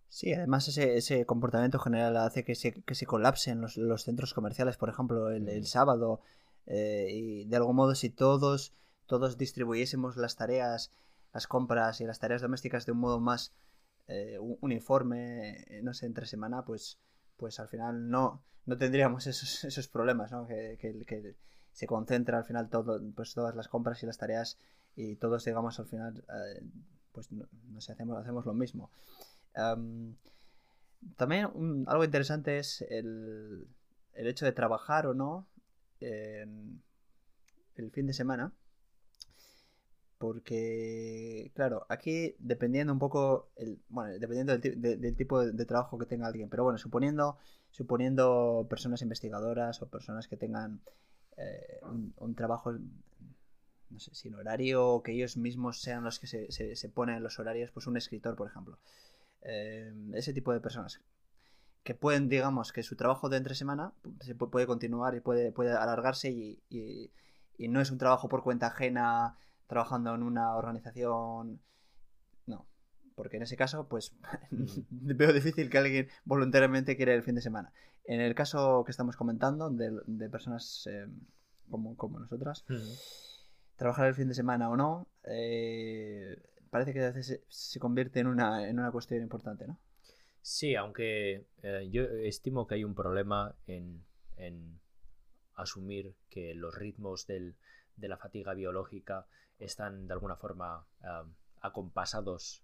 Sí, 0.08 0.34
además 0.34 0.68
ese, 0.68 0.98
ese 0.98 1.26
comportamiento 1.26 1.80
general 1.80 2.18
hace 2.18 2.44
que 2.44 2.56
se, 2.56 2.84
que 2.84 2.96
se 2.96 3.06
colapsen 3.06 3.62
los, 3.62 3.78
los 3.78 4.04
centros 4.04 4.34
comerciales, 4.34 4.76
por 4.76 4.90
ejemplo, 4.90 5.30
el, 5.30 5.48
el 5.48 5.66
sábado, 5.66 6.20
eh, 6.66 7.08
y 7.10 7.46
de 7.46 7.56
algún 7.56 7.78
modo 7.78 7.96
si 7.96 8.10
todos, 8.10 8.74
todos 9.06 9.38
distribuyésemos 9.38 10.18
las 10.18 10.36
tareas 10.36 10.92
las 11.34 11.48
compras 11.48 12.02
y 12.02 12.06
las 12.06 12.20
tareas 12.20 12.42
domésticas 12.42 12.86
de 12.86 12.92
un 12.92 13.00
modo 13.00 13.20
más 13.20 13.54
eh, 14.08 14.38
uniforme, 14.40 15.64
eh, 15.68 15.82
no 15.84 15.94
sé, 15.94 16.06
entre 16.06 16.26
semana, 16.26 16.66
pues, 16.66 17.00
pues 17.38 17.60
al 17.60 17.70
final 17.70 18.10
no, 18.10 18.44
no 18.66 18.78
tendríamos 18.78 19.28
esos, 19.32 19.64
esos 19.64 19.88
problemas, 19.88 20.32
¿no? 20.32 20.48
Que, 20.48 20.78
que, 20.80 21.36
se 21.74 21.88
concentra 21.88 22.38
al 22.38 22.44
final 22.44 22.70
todo, 22.70 23.02
pues 23.16 23.34
todas 23.34 23.56
las 23.56 23.70
compras 23.70 24.04
y 24.04 24.06
las 24.06 24.18
tareas 24.18 24.58
y 24.98 25.16
todos 25.16 25.46
digamos 25.46 25.80
al 25.80 25.86
final, 25.86 26.18
eh, 26.18 26.62
pues 27.14 27.32
no, 27.32 27.48
sé, 27.80 27.94
hacemos, 27.94 28.18
hacemos 28.18 28.46
lo 28.46 28.54
mismo. 28.54 28.92
también 31.16 31.86
algo 31.88 32.04
interesante 32.04 32.58
es 32.58 32.82
el, 32.90 33.66
el, 34.14 34.28
hecho 34.28 34.44
de 34.46 34.52
trabajar 34.52 35.08
o 35.08 35.14
no 35.14 35.48
el 36.02 37.92
fin 37.92 38.08
de 38.08 38.14
semana 38.14 38.52
porque, 40.22 41.52
claro, 41.56 41.88
aquí 41.90 42.36
dependiendo 42.38 42.94
un 42.94 43.00
poco, 43.00 43.50
el, 43.56 43.80
bueno, 43.90 44.14
dependiendo 44.20 44.56
del, 44.56 45.16
tipo 45.16 45.44
de, 45.44 45.66
trabajo 45.66 45.98
que 45.98 46.06
tenga 46.06 46.28
alguien, 46.28 46.48
pero 46.48 46.64
bueno, 46.64 46.78
suponiendo, 46.78 47.40
suponiendo 47.72 48.68
personas 48.70 49.02
investigadoras 49.02 49.82
o 49.82 49.90
personas 49.90 50.28
que 50.28 50.38
tengan 50.38 50.80
eh, 51.38 51.82
un, 52.18 52.36
trabajo, 52.36 52.72
no 53.90 54.00
sé, 54.00 54.14
sin 54.14 54.36
horario 54.36 54.88
o 54.88 55.02
que 55.02 55.14
ellos 55.14 55.38
mismos 55.38 55.82
sean 55.82 56.04
los 56.04 56.20
que 56.20 56.28
se, 56.28 56.52
se, 56.52 56.90
ponen 56.90 57.24
los 57.24 57.40
horarios, 57.40 57.72
pues 57.72 57.88
un 57.88 57.98
escritor, 57.98 58.36
por 58.36 58.48
ejemplo. 58.48 58.78
Eh, 59.42 59.92
ese 60.14 60.34
tipo 60.34 60.54
de 60.54 60.60
personas 60.60 61.02
que 61.82 61.96
pueden, 61.96 62.30
digamos, 62.30 62.72
que 62.72 62.84
su 62.84 62.96
trabajo 62.96 63.28
de 63.28 63.38
entre 63.38 63.56
semana 63.56 63.92
se 64.20 64.36
puede 64.36 64.68
continuar 64.68 65.16
y 65.16 65.20
puede, 65.20 65.52
puede 65.52 65.72
alargarse 65.72 66.30
y, 66.30 66.62
y 67.58 67.68
no 67.70 67.82
es 67.82 67.90
un 67.90 67.98
trabajo 67.98 68.30
por 68.30 68.44
cuenta 68.44 68.68
ajena 68.68 69.36
trabajando 69.72 70.14
en 70.14 70.24
una 70.24 70.58
organización. 70.58 71.62
No. 72.46 72.68
porque 73.16 73.38
en 73.38 73.44
ese 73.44 73.56
caso, 73.56 73.88
pues 73.88 74.14
veo 74.90 75.32
difícil 75.32 75.70
que 75.70 75.78
alguien 75.78 76.10
voluntariamente 76.26 76.98
quiera 76.98 77.14
el 77.14 77.24
fin 77.24 77.36
de 77.36 77.42
semana. 77.42 77.72
En 78.04 78.20
el 78.20 78.36
caso 78.36 78.84
que 78.84 78.92
estamos 78.92 79.16
comentando, 79.16 79.70
de, 79.70 80.30
personas 80.30 80.90
eh, 80.92 81.08
como, 81.70 81.96
como 81.96 82.20
nosotras, 82.20 82.66
trabajar 83.78 84.08
el 84.08 84.16
fin 84.16 84.28
de 84.28 84.34
semana 84.34 84.70
o 84.70 84.76
no, 84.76 85.08
eh, 85.24 86.36
parece 86.70 86.92
que 86.92 87.06
a 87.06 87.12
veces 87.12 87.42
se, 87.48 87.80
convierte 87.80 88.20
en 88.20 88.28
una, 88.28 88.68
en 88.68 88.78
una 88.78 88.92
cuestión 88.92 89.22
importante, 89.22 89.68
¿no? 89.68 89.80
Sí, 90.42 90.76
aunque 90.76 91.46
eh, 91.64 91.88
yo 91.90 92.04
estimo 92.04 92.68
que 92.68 92.76
hay 92.76 92.84
un 92.84 92.96
problema 92.96 93.56
en, 93.68 94.04
en 94.36 94.82
asumir 95.56 96.14
que 96.30 96.56
los 96.56 96.76
ritmos 96.76 97.26
del, 97.26 97.56
de 97.96 98.10
la 98.10 98.18
fatiga 98.18 98.54
biológica 98.54 99.28
están 99.62 100.08
de 100.08 100.14
alguna 100.14 100.36
forma 100.36 100.86
acompasados 101.62 102.64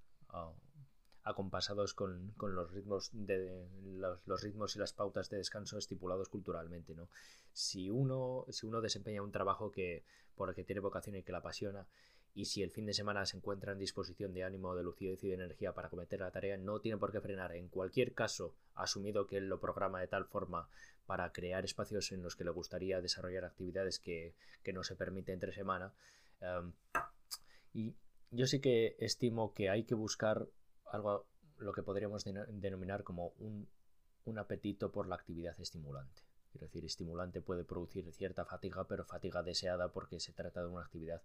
acompasados 1.23 1.93
con, 1.93 2.33
los 2.37 2.71
ritmos 2.71 3.09
de 3.13 3.67
los, 4.25 4.41
ritmos 4.41 4.75
y 4.75 4.79
las 4.79 4.93
pautas 4.93 5.29
de 5.29 5.37
descanso 5.37 5.77
estipulados 5.77 6.29
culturalmente 6.29 6.95
no 6.95 7.09
si 7.51 7.89
uno 7.89 8.45
si 8.49 8.65
uno 8.65 8.81
desempeña 8.81 9.21
un 9.21 9.31
trabajo 9.31 9.71
que 9.71 10.03
por 10.35 10.49
el 10.49 10.55
que 10.55 10.63
tiene 10.63 10.79
vocación 10.79 11.15
y 11.15 11.23
que 11.23 11.31
la 11.31 11.39
apasiona 11.39 11.87
y 12.37 12.45
si 12.45 12.61
el 12.61 12.69
fin 12.69 12.85
de 12.85 12.93
semana 12.93 13.25
se 13.25 13.35
encuentra 13.35 13.71
en 13.71 13.79
disposición 13.79 14.31
de 14.31 14.43
ánimo, 14.43 14.75
de 14.75 14.83
lucidez 14.83 15.23
y 15.23 15.29
de 15.29 15.33
energía 15.33 15.73
para 15.73 15.89
cometer 15.89 16.19
la 16.19 16.29
tarea, 16.29 16.55
no 16.55 16.79
tiene 16.79 16.99
por 16.99 17.11
qué 17.11 17.19
frenar. 17.19 17.55
En 17.55 17.67
cualquier 17.67 18.13
caso, 18.13 18.53
asumido 18.75 19.25
que 19.25 19.37
él 19.37 19.49
lo 19.49 19.59
programa 19.59 19.99
de 19.99 20.07
tal 20.07 20.25
forma 20.25 20.69
para 21.07 21.31
crear 21.31 21.65
espacios 21.65 22.11
en 22.11 22.21
los 22.21 22.35
que 22.35 22.43
le 22.43 22.51
gustaría 22.51 23.01
desarrollar 23.01 23.43
actividades 23.43 23.97
que, 23.97 24.35
no 24.71 24.83
se 24.83 24.95
permite 24.95 25.33
entre 25.33 25.51
semana. 25.51 25.93
Em, 26.41 26.73
y 27.73 27.95
yo 28.31 28.47
sí 28.47 28.59
que 28.59 28.95
estimo 28.99 29.53
que 29.53 29.69
hay 29.69 29.83
que 29.85 29.95
buscar 29.95 30.47
algo, 30.85 31.27
lo 31.57 31.73
que 31.73 31.83
podríamos 31.83 32.23
denominar 32.23 33.03
como 33.03 33.29
un, 33.39 33.69
un 34.25 34.39
apetito 34.39 34.91
por 34.91 35.07
la 35.07 35.15
actividad 35.15 35.59
estimulante. 35.59 36.21
Quiero 36.51 36.67
decir, 36.67 36.85
estimulante 36.85 37.41
puede 37.41 37.63
producir 37.63 38.11
cierta 38.13 38.45
fatiga, 38.45 38.87
pero 38.87 39.05
fatiga 39.05 39.43
deseada 39.43 39.91
porque 39.91 40.19
se 40.19 40.33
trata 40.33 40.61
de 40.61 40.67
una 40.67 40.81
actividad 40.81 41.21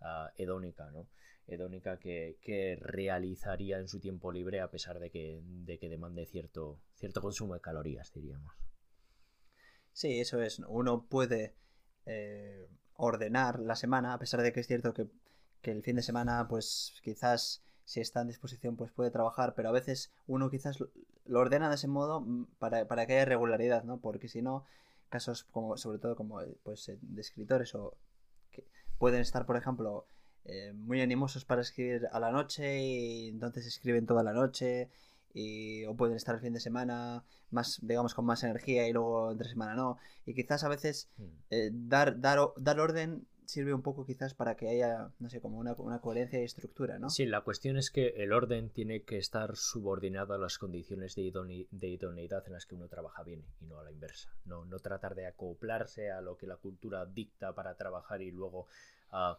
uh, 0.00 0.28
hedónica, 0.36 0.90
¿no? 0.90 1.08
Hedónica 1.46 1.98
que, 1.98 2.38
que, 2.40 2.76
realizaría 2.76 3.78
en 3.78 3.88
su 3.88 4.00
tiempo 4.00 4.32
libre 4.32 4.60
a 4.60 4.70
pesar 4.70 4.98
de 4.98 5.10
que, 5.10 5.40
de 5.44 5.78
que 5.78 5.88
demande 5.88 6.26
cierto, 6.26 6.80
cierto 6.94 7.20
consumo 7.20 7.54
de 7.54 7.60
calorías, 7.60 8.12
diríamos. 8.12 8.52
Sí, 9.92 10.20
eso 10.20 10.42
es. 10.42 10.58
Uno 10.58 11.06
puede 11.06 11.56
eh, 12.04 12.68
ordenar 12.98 13.60
la 13.60 13.76
semana, 13.76 14.12
a 14.12 14.18
pesar 14.18 14.42
de 14.42 14.52
que 14.52 14.60
es 14.60 14.66
cierto 14.66 14.94
que, 14.94 15.08
el 15.62 15.82
fin 15.82 15.96
de 15.96 16.02
semana, 16.02 16.46
pues 16.48 16.94
quizás 17.02 17.64
si 17.84 18.00
está 18.00 18.20
en 18.20 18.28
disposición, 18.28 18.76
pues 18.76 18.92
puede 18.92 19.10
trabajar, 19.10 19.54
pero 19.56 19.68
a 19.68 19.72
veces 19.72 20.12
uno 20.28 20.48
quizás 20.48 20.78
lo 21.24 21.40
ordena 21.40 21.68
de 21.68 21.74
ese 21.74 21.88
modo 21.88 22.20
mm, 22.20 22.46
para, 22.60 22.86
para 22.86 23.04
que 23.06 23.14
haya 23.14 23.24
regularidad, 23.24 23.82
¿no? 23.82 23.98
Porque 23.98 24.28
si 24.28 24.42
no, 24.42 24.64
casos 25.08 25.42
como, 25.44 25.76
sobre 25.76 25.98
todo 25.98 26.14
como 26.14 26.40
pues, 26.62 26.88
eh, 26.88 26.98
de 27.00 27.20
escritores 27.20 27.74
o 27.74 27.96
que 28.52 28.64
pueden 28.98 29.20
estar, 29.20 29.44
por 29.44 29.56
ejemplo, 29.56 30.06
eh, 30.44 30.72
muy 30.72 31.00
animosos 31.00 31.44
para 31.44 31.62
escribir 31.62 32.08
a 32.12 32.20
la 32.20 32.30
noche 32.30 32.80
y 32.80 33.28
entonces 33.28 33.66
escriben 33.66 34.06
toda 34.06 34.22
la 34.22 34.32
noche 34.32 34.88
y, 35.36 35.84
o 35.84 35.94
pueden 35.94 36.16
estar 36.16 36.34
el 36.34 36.40
fin 36.40 36.54
de 36.54 36.60
semana 36.60 37.22
más, 37.50 37.78
digamos, 37.82 38.14
con 38.14 38.24
más 38.24 38.42
energía 38.42 38.88
y 38.88 38.92
luego 38.92 39.30
entre 39.30 39.50
semana 39.50 39.74
no. 39.74 39.98
Y 40.24 40.34
quizás 40.34 40.64
a 40.64 40.68
veces 40.68 41.10
mm. 41.18 41.24
eh, 41.50 41.70
dar, 41.72 42.18
dar, 42.20 42.38
dar 42.56 42.80
orden 42.80 43.26
sirve 43.44 43.74
un 43.74 43.82
poco 43.82 44.06
quizás 44.06 44.34
para 44.34 44.56
que 44.56 44.68
haya, 44.68 45.10
no 45.18 45.28
sé, 45.28 45.40
como 45.40 45.58
una, 45.58 45.74
coherencia 46.00 46.40
y 46.40 46.44
estructura, 46.44 46.98
¿no? 46.98 47.10
Sí, 47.10 47.26
la 47.26 47.42
cuestión 47.42 47.76
es 47.76 47.90
que 47.90 48.08
el 48.16 48.32
orden 48.32 48.70
tiene 48.70 49.02
que 49.02 49.18
estar 49.18 49.56
subordinado 49.56 50.34
a 50.34 50.38
las 50.38 50.58
condiciones 50.58 51.14
de, 51.14 51.22
idoneidad 51.22 52.44
en 52.46 52.52
las 52.54 52.66
que 52.66 52.74
uno 52.74 52.88
trabaja 52.88 53.22
bien 53.22 53.44
y 53.60 53.66
no 53.66 53.78
a 53.78 53.84
la 53.84 53.92
inversa. 53.92 54.30
No, 54.46 54.64
no 54.64 54.78
tratar 54.78 55.14
de 55.14 55.26
acoplarse 55.26 56.10
a 56.10 56.22
lo 56.22 56.36
que 56.38 56.46
la 56.46 56.56
cultura 56.56 57.06
dicta 57.06 57.54
para 57.54 57.76
trabajar 57.76 58.22
y 58.22 58.30
luego 58.30 58.66
a 59.10 59.38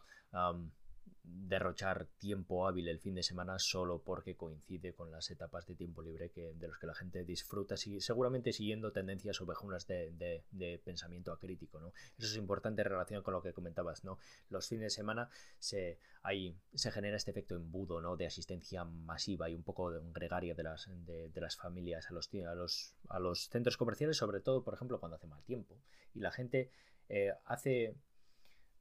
derrochar 1.22 2.06
tiempo 2.18 2.66
hábil 2.66 2.88
el 2.88 2.98
fin 2.98 3.14
de 3.14 3.22
semana 3.22 3.58
solo 3.58 4.02
porque 4.02 4.36
coincide 4.36 4.94
con 4.94 5.10
las 5.10 5.30
etapas 5.30 5.66
de 5.66 5.74
tiempo 5.74 6.02
libre 6.02 6.30
que, 6.30 6.54
de 6.54 6.68
los 6.68 6.78
que 6.78 6.86
la 6.86 6.94
gente 6.94 7.24
disfruta, 7.24 7.76
seguramente 7.76 8.52
siguiendo 8.52 8.92
tendencias 8.92 9.40
ovejunas 9.40 9.86
de, 9.86 10.10
de, 10.12 10.44
de, 10.50 10.78
pensamiento 10.78 11.32
acrítico. 11.32 11.80
¿no? 11.80 11.92
Eso 12.18 12.26
es 12.26 12.36
importante 12.36 12.82
en 12.82 12.88
relación 12.88 13.22
con 13.22 13.34
lo 13.34 13.42
que 13.42 13.52
comentabas. 13.52 14.04
¿no? 14.04 14.18
Los 14.50 14.68
fines 14.68 14.84
de 14.84 14.90
semana 14.90 15.30
se, 15.58 15.98
hay, 16.22 16.56
se 16.74 16.90
genera 16.90 17.16
este 17.16 17.30
efecto 17.30 17.54
embudo 17.54 18.00
¿no? 18.00 18.16
de 18.16 18.26
asistencia 18.26 18.84
masiva 18.84 19.48
y 19.48 19.54
un 19.54 19.62
poco 19.62 19.90
gregaria 20.12 20.54
de 20.54 20.62
las, 20.62 20.88
de, 21.06 21.40
las 21.40 21.56
familias 21.56 22.10
a 22.10 22.14
los, 22.14 22.28
a, 22.34 22.54
los, 22.54 22.94
a 23.08 23.18
los 23.18 23.48
centros 23.48 23.76
comerciales, 23.76 24.16
sobre 24.16 24.40
todo, 24.40 24.62
por 24.62 24.74
ejemplo, 24.74 25.00
cuando 25.00 25.16
hace 25.16 25.26
mal 25.26 25.42
tiempo. 25.44 25.80
Y 26.14 26.20
la 26.20 26.30
gente 26.30 26.70
eh, 27.08 27.32
hace, 27.44 27.96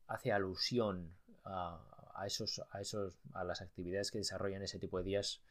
hace 0.08 0.32
alusión 0.32 1.16
a 1.46 1.97
a, 2.18 2.28
esos, 2.28 2.62
a, 2.72 2.82
esos, 2.82 3.18
a 3.34 3.44
las 3.44 3.62
actividades 3.62 4.12
que 4.12 4.18
desarrollan 4.18 4.64
ese 4.64 4.80
tipo 4.80 4.98
de 4.98 5.06
días 5.06 5.42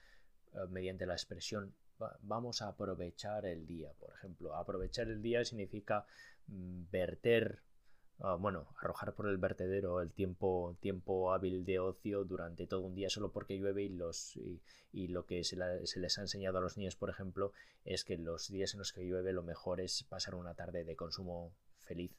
eh, 0.53 0.59
mediante 0.69 1.07
la 1.07 1.15
expresión 1.15 1.75
vamos 2.23 2.63
a 2.63 2.69
aprovechar 2.69 3.47
el 3.47 3.67
día, 3.67 3.93
por 3.99 4.13
ejemplo. 4.13 4.55
Aprovechar 4.55 5.09
el 5.09 5.23
día 5.23 5.45
significa 5.45 6.07
mm, 6.49 6.85
verter, 6.91 7.63
ah, 8.21 8.37
bueno, 8.39 8.69
arrojar 8.81 9.15
por 9.15 9.29
el 9.29 9.39
vertedero 9.39 10.01
el 10.01 10.13
tiempo, 10.13 10.77
tiempo 10.81 11.33
hábil 11.33 11.65
de 11.65 11.79
ocio 11.79 12.25
durante 12.25 12.67
todo 12.67 12.83
un 12.83 12.95
día 12.95 13.11
solo 13.11 13.33
porque 13.33 13.59
llueve 13.59 13.85
y, 13.85 13.89
los, 13.89 14.37
y, 14.93 15.09
lo 15.09 15.27
que 15.27 15.45
se, 15.45 15.57
se, 15.87 16.01
les 16.01 16.19
ha 16.19 16.23
enseñado 16.23 16.59
a 16.59 16.61
los 16.61 16.77
niños, 16.77 16.97
por 16.97 17.11
ejemplo, 17.11 17.53
es 17.85 18.05
que 18.05 18.19
los 18.19 18.49
días 18.49 18.75
en 18.75 18.79
los 18.79 18.93
que 18.93 19.07
llueve 19.07 19.33
lo 19.33 19.43
mejor 19.43 19.81
es 19.81 20.05
pasar 20.05 20.35
una 20.35 20.55
tarde 20.55 20.85
de 20.85 20.97
consumo 20.97 21.55
feliz, 21.81 22.13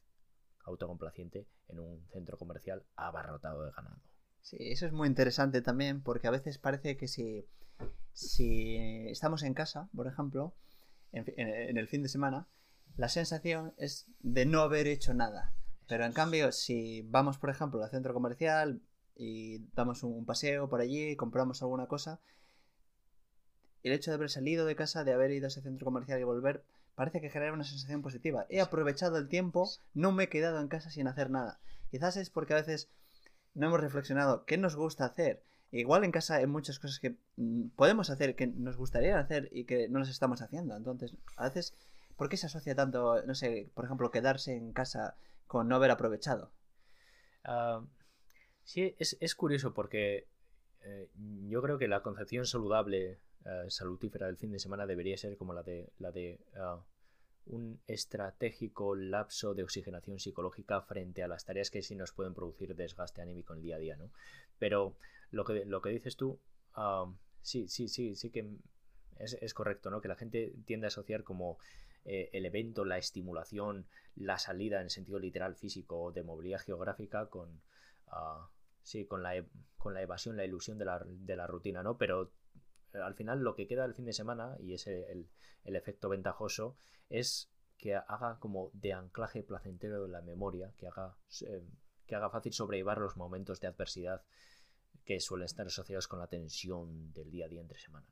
autocomplaciente, 0.63 1.47
en 1.69 1.79
un 1.79 2.07
centro 2.11 2.37
comercial 2.37 2.83
abarrotado 2.95 3.63
de 3.63 3.71
ganado. 3.71 4.01
Sí, 4.47 4.55
eso 4.59 4.85
es 4.85 4.93
muy 4.93 5.09
interesante 5.09 5.61
también, 5.61 6.01
porque 6.01 6.27
a 6.27 6.31
veces 6.31 6.57
parece 6.57 6.95
que 6.95 7.09
si, 7.09 7.45
si 8.13 8.77
estamos 9.09 9.43
en 9.43 9.53
casa, 9.53 9.89
por 9.93 10.07
ejemplo, 10.07 10.55
en, 11.11 11.77
el 11.77 11.87
fin 11.89 12.01
de 12.01 12.07
semana, 12.07 12.47
la 12.95 13.09
sensación 13.09 13.73
es 13.77 14.05
de 14.21 14.45
no 14.45 14.61
haber 14.61 14.87
hecho 14.87 15.13
nada. 15.13 15.53
Pero 15.89 16.05
en 16.05 16.13
cambio, 16.13 16.53
si 16.53 17.01
vamos, 17.01 17.37
por 17.37 17.49
ejemplo, 17.49 17.83
al 17.83 17.91
centro 17.91 18.13
comercial 18.13 18.81
y 19.17 19.65
damos 19.75 20.01
un, 20.03 20.25
paseo 20.25 20.69
por 20.69 20.79
allí, 20.79 21.17
compramos 21.17 21.61
alguna 21.61 21.87
cosa, 21.87 22.21
el 23.83 23.91
hecho 23.91 24.11
de 24.11 24.15
haber 24.15 24.29
salido 24.29 24.65
de 24.65 24.77
casa, 24.77 25.03
de 25.03 25.11
haber 25.11 25.31
ido 25.31 25.47
a 25.47 25.49
ese 25.49 25.61
centro 25.61 25.83
comercial 25.83 26.21
y 26.21 26.23
volver, 26.23 26.63
parece 26.95 27.19
que 27.19 27.29
genera 27.29 27.51
una 27.51 27.65
sensación 27.65 28.01
positiva. 28.01 28.45
He 28.47 28.61
aprovechado 28.61 29.17
el 29.17 29.27
tiempo, 29.27 29.69
no 29.93 30.13
me 30.13 30.23
he 30.23 30.29
quedado 30.29 30.61
en 30.61 30.69
casa 30.69 30.89
sin 30.89 31.09
hacer 31.09 31.31
nada. 31.31 31.59
Quizás 31.91 32.15
es 32.15 32.29
porque 32.29 32.53
a 32.53 32.57
veces 32.57 32.89
no 33.57 33.67
hemos 33.67 33.81
reflexionado 33.81 34.45
qué 34.45 34.57
nos 34.57 34.75
gusta 34.75 35.05
hacer. 35.05 35.43
Igual 35.71 36.03
en 36.03 36.11
casa 36.11 36.35
hay 36.35 36.45
muchas 36.45 36.79
cosas 36.79 36.99
que 36.99 37.15
mm, 37.35 37.69
podemos 37.75 38.09
hacer, 38.09 38.35
que 38.35 38.47
nos 38.47 38.77
gustaría 38.77 39.19
hacer 39.19 39.49
y 39.51 39.65
que 39.65 39.89
no 39.89 39.99
las 39.99 40.09
estamos 40.09 40.41
haciendo. 40.41 40.77
Entonces, 40.77 41.15
a 41.35 41.45
veces, 41.45 41.73
¿por 42.15 42.29
qué 42.29 42.37
se 42.37 42.45
asocia 42.45 42.75
tanto, 42.75 43.21
no 43.23 43.35
sé, 43.35 43.69
por 43.73 43.85
ejemplo, 43.85 44.11
quedarse 44.11 44.55
en 44.55 44.71
casa 44.73 45.15
con 45.47 45.67
no 45.67 45.75
haber 45.75 45.91
aprovechado? 45.91 46.51
Ah, 47.43 47.81
sí, 48.63 48.95
es, 48.99 49.35
curioso 49.35 49.73
porque 49.73 50.27
eh, 50.83 51.09
yo 51.49 51.61
creo 51.61 51.79
que 51.79 51.87
la 51.87 52.03
concepción 52.03 52.45
saludable, 52.45 53.17
eh, 53.43 53.65
salutífera 53.69 54.27
del 54.27 54.37
fin 54.37 54.51
de 54.51 54.59
semana 54.59 54.85
debería 54.85 55.17
ser 55.17 55.35
como 55.35 55.53
la 55.53 55.63
de, 55.63 55.89
la 55.97 56.11
de 56.11 56.39
ah, 56.57 56.79
un 57.49 57.79
estratégico 57.87 58.95
lapso 58.95 59.53
de 59.53 59.63
oxigenación 59.63 60.19
psicológica 60.19 60.81
frente 60.81 61.23
a 61.23 61.27
las 61.27 61.45
tareas 61.45 61.69
que 61.69 61.81
sí 61.81 61.95
nos 61.95 62.11
pueden 62.11 62.33
producir 62.33 62.75
desgaste 62.75 63.21
anímico 63.21 63.53
en 63.53 63.59
el 63.59 63.63
día 63.63 63.75
a 63.75 63.79
día, 63.79 63.95
¿no? 63.95 64.11
Pero 64.59 64.97
lo 65.31 65.43
que, 65.43 65.65
lo 65.65 65.81
que 65.81 65.89
dices 65.89 66.15
tú, 66.17 66.39
sí, 67.41 67.67
sí, 67.67 67.87
sí, 67.87 68.15
sí 68.15 68.29
que 68.29 68.47
es, 69.19 69.53
correcto, 69.53 69.89
¿no? 69.89 70.01
Que 70.01 70.07
la 70.07 70.15
gente 70.15 70.53
tiende 70.65 70.87
a 70.87 70.89
asociar 70.89 71.23
como 71.23 71.57
eh, 72.05 72.29
el 72.33 72.45
evento, 72.45 72.85
la 72.85 72.97
estimulación, 72.97 73.87
la 74.15 74.37
salida 74.37 74.81
en 74.81 74.89
sentido 74.89 75.19
literal 75.19 75.55
físico 75.55 76.11
de 76.11 76.23
movilidad 76.23 76.59
geográfica 76.59 77.27
con, 77.27 77.61
ah, 78.07 78.49
sí, 78.83 79.05
con, 79.05 79.23
la, 79.23 79.35
e, 79.37 79.45
con 79.77 79.93
la 79.93 80.01
evasión, 80.01 80.37
la 80.37 80.45
ilusión 80.45 80.77
de 80.77 80.85
la, 80.85 81.03
de 81.05 81.35
la 81.35 81.47
rutina, 81.47 81.83
¿no? 81.83 81.97
Pero 81.97 82.31
al 83.03 83.15
final 83.15 83.39
lo 83.39 83.55
que 83.55 83.67
queda 83.67 83.85
el 83.85 83.93
fin 83.93 84.05
de 84.05 84.13
semana, 84.13 84.57
y 84.59 84.73
es 84.73 84.87
el, 84.87 85.29
efecto 85.63 86.09
ventajoso, 86.09 86.77
es 87.09 87.49
que 87.77 87.95
haga 87.95 88.37
como 88.39 88.71
de 88.73 88.93
anclaje 88.93 89.43
placentero 89.43 90.03
de 90.03 90.09
la 90.09 90.21
memoria, 90.21 90.73
que 90.77 90.87
haga, 90.87 91.15
eh, 91.41 91.63
que 92.05 92.15
haga 92.15 92.29
fácil 92.29 92.53
sobrellevar 92.53 92.97
los 92.97 93.17
momentos 93.17 93.59
de 93.59 93.67
adversidad 93.67 94.23
que 95.05 95.19
suelen 95.19 95.45
estar 95.45 95.67
asociados 95.67 96.07
con 96.07 96.19
la 96.19 96.27
tensión 96.27 97.13
del 97.13 97.31
día 97.31 97.45
a 97.45 97.49
día 97.49 97.61
entre 97.61 97.79
semana. 97.79 98.07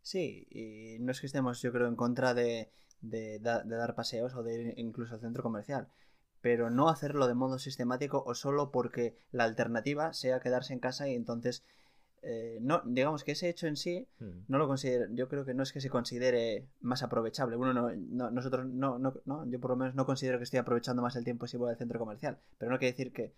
Sí, 0.00 0.46
y 0.50 0.98
no 1.00 1.12
es 1.12 1.20
que 1.20 1.26
estemos, 1.26 1.60
yo 1.62 1.72
creo, 1.72 1.86
en 1.88 1.96
contra 1.96 2.34
de, 2.34 2.70
de, 3.02 3.38
dar 3.40 3.94
paseos 3.94 4.34
o 4.34 4.42
de 4.42 4.54
ir 4.54 4.74
incluso 4.78 5.14
al 5.14 5.20
centro 5.20 5.42
comercial, 5.42 5.88
pero 6.40 6.70
no 6.70 6.88
hacerlo 6.88 7.26
de 7.26 7.34
modo 7.34 7.58
sistemático 7.58 8.22
o 8.26 8.34
solo 8.34 8.70
porque 8.70 9.16
la 9.30 9.44
alternativa 9.44 10.12
sea 10.12 10.40
quedarse 10.40 10.72
en 10.72 10.80
casa 10.80 11.08
y 11.08 11.14
entonces 11.14 11.64
eh, 12.22 12.58
no, 12.60 12.82
digamos 12.84 13.24
que 13.24 13.32
ese 13.32 13.48
hecho 13.48 13.66
en 13.66 13.76
sí, 13.76 14.08
Mm. 14.18 14.44
no 14.48 14.58
lo 14.58 14.66
considero, 14.68 15.06
yo 15.12 15.28
creo 15.28 15.44
que 15.44 15.54
no 15.54 15.62
es 15.62 15.72
que 15.72 15.80
se 15.80 15.90
considere 15.90 16.68
más 16.80 17.02
aprovechable. 17.02 17.56
Uno 17.56 17.72
no, 17.74 17.90
no- 17.94 18.30
nosotros 18.30 18.66
no, 18.66 18.98
no, 18.98 19.14
no, 19.24 19.44
yo 19.46 19.60
por 19.60 19.70
lo 19.72 19.76
menos 19.76 19.94
no 19.94 20.06
considero 20.06 20.38
que 20.38 20.44
estoy 20.44 20.58
aprovechando 20.60 21.02
más 21.02 21.16
el 21.16 21.24
tiempo 21.24 21.46
si 21.46 21.56
voy 21.56 21.70
al 21.70 21.76
centro 21.78 21.98
comercial, 21.98 22.38
pero 22.58 22.70
no 22.70 22.78
quiere 22.78 22.92
decir 22.92 23.12
que, 23.12 23.34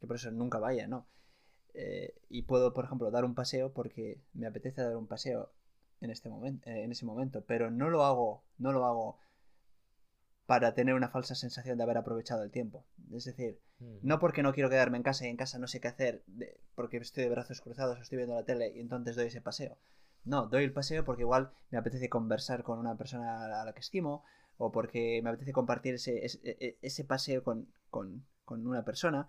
que 0.00 0.06
por 0.06 0.16
eso 0.16 0.30
nunca 0.30 0.58
vaya, 0.58 0.86
¿no? 0.86 1.06
Eh, 1.74 2.14
y 2.30 2.42
puedo, 2.42 2.72
por 2.72 2.84
ejemplo, 2.86 3.10
dar 3.10 3.24
un 3.24 3.34
paseo 3.34 3.72
porque 3.72 4.20
me 4.34 4.46
apetece 4.46 4.80
dar 4.82 4.96
un 4.96 5.06
paseo 5.06 5.50
en 6.00 6.10
este 6.10 6.28
momento, 6.28 6.68
en 6.68 6.90
ese 6.92 7.04
momento, 7.06 7.42
pero 7.46 7.70
no 7.70 7.90
lo 7.90 8.04
hago, 8.04 8.44
no 8.58 8.72
lo 8.72 8.84
hago 8.86 9.18
para 10.46 10.74
tener 10.74 10.94
una 10.94 11.08
falsa 11.08 11.34
sensación 11.34 11.76
de 11.76 11.84
haber 11.84 11.98
aprovechado 11.98 12.42
el 12.44 12.50
tiempo. 12.50 12.84
Es 13.12 13.24
decir, 13.24 13.60
Mm. 13.78 13.96
no 14.02 14.18
porque 14.18 14.42
no 14.42 14.54
quiero 14.54 14.70
quedarme 14.70 14.96
en 14.96 15.02
casa 15.02 15.26
y 15.26 15.28
en 15.28 15.36
casa 15.36 15.58
no 15.58 15.66
sé 15.66 15.80
qué 15.80 15.88
hacer 15.88 16.22
de- 16.26 16.58
porque 16.74 16.96
estoy 16.98 17.24
de 17.24 17.30
brazos 17.30 17.60
cruzados 17.60 17.98
o 17.98 18.02
estoy 18.02 18.16
viendo 18.16 18.34
la 18.34 18.44
tele 18.44 18.72
y 18.74 18.80
entonces 18.80 19.16
doy 19.16 19.26
ese 19.26 19.40
paseo. 19.42 19.76
No, 20.24 20.46
doy 20.46 20.64
el 20.64 20.72
paseo 20.72 21.04
porque 21.04 21.22
igual 21.22 21.50
me 21.70 21.78
apetece 21.78 22.08
conversar 22.08 22.62
con 22.62 22.78
una 22.78 22.96
persona 22.96 23.60
a 23.60 23.64
la 23.64 23.72
que 23.74 23.80
estimo 23.80 24.24
o 24.56 24.72
porque 24.72 25.20
me 25.22 25.30
apetece 25.30 25.52
compartir 25.52 25.94
ese, 25.94 26.24
ese, 26.24 26.40
e- 26.44 26.78
ese 26.80 27.04
paseo 27.04 27.42
con, 27.42 27.68
con- 27.90 28.24
con 28.44 28.66
una 28.66 28.84
persona, 28.84 29.28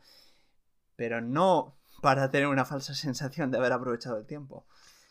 pero 0.96 1.20
no 1.22 1.76
para 2.02 2.30
tener 2.32 2.48
una 2.48 2.64
falsa 2.66 2.94
sensación 2.96 3.52
de 3.52 3.58
haber 3.58 3.74
aprovechado 3.74 4.18
el 4.18 4.26
tiempo. 4.26 4.66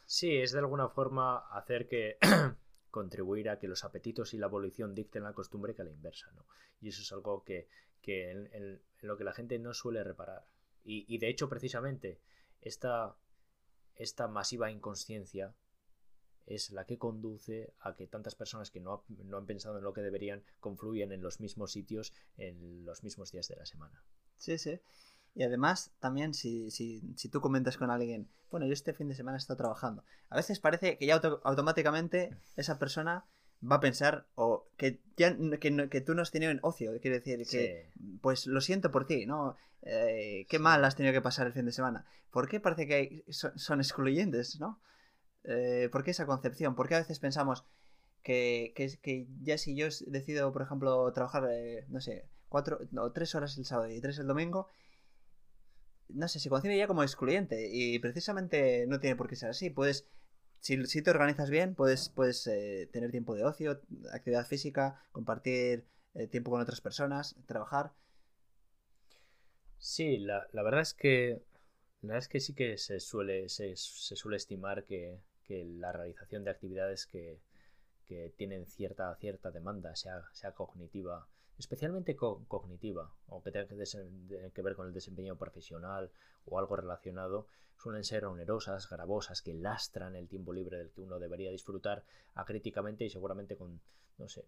Sí, 0.06 0.36
es 0.36 0.52
de 0.52 0.60
alguna 0.60 0.88
forma 0.88 1.38
hacer 1.52 1.88
que 1.88 2.16
contribuir 2.90 3.48
a 3.50 3.58
que 3.58 3.68
los 3.68 3.84
apetitos 3.84 4.34
y 4.34 4.38
la 4.38 4.46
evolución 4.46 4.94
dicten 4.94 5.24
la 5.24 5.32
costumbre 5.34 5.74
que 5.74 5.82
a 5.82 5.84
la 5.84 5.90
inversa, 5.90 6.30
¿no? 6.32 6.46
Y 6.80 6.88
eso 6.88 7.02
es 7.02 7.12
algo 7.12 7.44
que, 7.44 7.68
que 8.00 8.30
en, 8.30 8.48
en- 8.52 8.82
lo 9.00 9.16
que 9.16 9.24
la 9.24 9.32
gente 9.32 9.58
no 9.58 9.74
suele 9.74 10.02
reparar. 10.04 10.46
Y, 10.84 11.04
y 11.12 11.18
de 11.18 11.28
hecho, 11.28 11.48
precisamente, 11.48 12.20
esta, 12.60 13.16
esta 13.96 14.28
masiva 14.28 14.70
inconsciencia 14.70 15.54
es 16.46 16.70
la 16.70 16.86
que 16.86 16.98
conduce 16.98 17.74
a 17.80 17.96
que 17.96 18.06
tantas 18.06 18.34
personas 18.36 18.70
que 18.70 18.80
no, 18.80 19.04
no 19.08 19.36
han 19.38 19.46
pensado 19.46 19.78
en 19.78 19.84
lo 19.84 19.92
que 19.92 20.02
deberían 20.02 20.44
confluyen 20.60 21.12
en 21.12 21.22
los 21.22 21.40
mismos 21.40 21.72
sitios 21.72 22.12
en 22.36 22.84
los 22.84 23.02
mismos 23.02 23.32
días 23.32 23.48
de 23.48 23.56
la 23.56 23.66
semana. 23.66 24.04
Sí, 24.38 24.58
sí. 24.58 24.80
Y 25.38 25.42
además, 25.44 25.92
también 26.00 26.32
si, 26.32 26.70
si, 26.70 27.02
si 27.14 27.28
tú 27.28 27.42
comentas 27.42 27.76
con 27.76 27.90
alguien, 27.90 28.26
bueno, 28.50 28.64
yo 28.66 28.72
este 28.72 28.94
fin 28.94 29.06
de 29.08 29.14
semana 29.14 29.36
he 29.36 29.38
estado 29.38 29.58
trabajando, 29.58 30.02
a 30.30 30.36
veces 30.36 30.60
parece 30.60 30.96
que 30.96 31.04
ya 31.06 31.14
auto- 31.16 31.42
automáticamente 31.44 32.30
esa 32.56 32.78
persona 32.78 33.26
va 33.62 33.76
a 33.76 33.80
pensar 33.80 34.26
o 34.34 34.66
que 34.78 34.98
ya 35.16 35.36
que, 35.60 35.70
no- 35.70 35.90
que 35.90 36.00
tú 36.00 36.14
no 36.14 36.22
has 36.22 36.30
tenido 36.30 36.50
en 36.50 36.60
ocio, 36.62 36.90
quiere 37.02 37.20
decir 37.20 37.46
que 37.46 37.90
pues 38.22 38.46
lo 38.46 38.62
siento 38.62 38.90
por 38.90 39.06
ti, 39.06 39.26
¿no? 39.26 39.56
Eh, 39.82 40.46
qué 40.48 40.56
Sí. 40.56 40.62
mal 40.62 40.82
has 40.86 40.96
tenido 40.96 41.12
que 41.12 41.20
pasar 41.20 41.46
el 41.46 41.52
fin 41.52 41.66
de 41.66 41.72
semana. 41.72 42.06
¿Por 42.30 42.48
qué 42.48 42.58
parece 42.58 42.86
que 42.86 42.94
hay- 42.94 43.24
son, 43.28 43.58
son 43.58 43.80
excluyentes, 43.80 44.58
¿no? 44.58 44.80
Eh, 45.44 45.90
¿Por 45.92 46.02
qué 46.02 46.12
esa 46.12 46.24
concepción? 46.26 46.74
¿Por 46.74 46.88
qué 46.88 46.94
a 46.94 47.00
veces 47.00 47.18
pensamos 47.20 47.64
que, 48.22 48.72
que, 48.74 49.26
ya 49.42 49.58
si 49.58 49.76
yo 49.76 49.86
decido, 50.06 50.50
por 50.52 50.62
ejemplo, 50.62 51.12
trabajar, 51.12 51.46
eh, 51.50 51.84
no 51.88 52.00
sé, 52.00 52.26
cuatro 52.48 52.78
o 52.96 53.12
tres 53.12 53.34
horas 53.34 53.56
el 53.58 53.64
sábado 53.66 53.90
y 53.90 54.00
tres 54.00 54.18
el 54.18 54.26
domingo, 54.26 54.68
no 56.08 56.28
sé, 56.28 56.40
se 56.40 56.48
concibe 56.50 56.76
ya 56.76 56.86
como 56.86 57.02
excluyente 57.02 57.68
y 57.70 57.98
precisamente 57.98 58.86
no 58.86 59.00
tiene 59.00 59.16
por 59.16 59.28
qué 59.28 59.36
ser 59.36 59.50
así. 59.50 59.70
Puedes, 59.70 60.06
si, 60.60 60.84
si 60.86 61.02
te 61.02 61.10
organizas 61.10 61.50
bien, 61.50 61.74
puedes, 61.74 62.08
puedes 62.10 62.46
eh, 62.46 62.88
tener 62.92 63.10
tiempo 63.10 63.34
de 63.34 63.44
ocio, 63.44 63.80
actividad 64.12 64.46
física, 64.46 65.02
compartir 65.12 65.86
eh, 66.14 66.26
tiempo 66.28 66.50
con 66.50 66.60
otras 66.60 66.80
personas, 66.80 67.36
trabajar. 67.46 67.92
Sí, 69.78 70.18
la, 70.18 70.46
la 70.52 70.62
verdad 70.62 70.80
es 70.82 70.94
que 70.94 71.42
la 72.02 72.08
verdad 72.08 72.18
es 72.24 72.28
que 72.28 72.40
sí 72.40 72.54
que 72.54 72.78
se 72.78 73.00
suele, 73.00 73.48
se, 73.48 73.74
se 73.76 74.16
suele 74.16 74.36
estimar 74.36 74.84
que, 74.84 75.20
que 75.44 75.64
la 75.64 75.92
realización 75.92 76.44
de 76.44 76.50
actividades 76.50 77.06
que, 77.06 77.40
que 78.06 78.32
tienen 78.36 78.66
cierta, 78.66 79.14
cierta 79.16 79.50
demanda, 79.50 79.96
sea, 79.96 80.22
sea 80.32 80.52
cognitiva, 80.52 81.28
especialmente 81.58 82.16
co- 82.16 82.44
cognitiva, 82.48 83.10
o 83.28 83.42
que 83.42 83.50
tenga 83.50 83.66
que, 83.66 84.62
ver 84.62 84.76
con 84.76 84.86
el 84.86 84.92
desempeño 84.94 85.36
profesional 85.36 86.10
o 86.46 86.58
algo 86.58 86.76
relacionado, 86.76 87.46
suelen 87.76 88.04
ser 88.04 88.24
onerosas, 88.24 88.88
gravosas, 88.88 89.42
que 89.42 89.54
lastran 89.54 90.16
el 90.16 90.28
tiempo 90.28 90.52
libre 90.52 90.78
del 90.78 90.90
que 90.90 91.00
uno 91.00 91.18
debería 91.18 91.50
disfrutar 91.50 92.04
acríticamente 92.34 93.04
y 93.04 93.10
seguramente 93.10 93.56
con, 93.56 93.80
no 94.18 94.28
sé, 94.28 94.44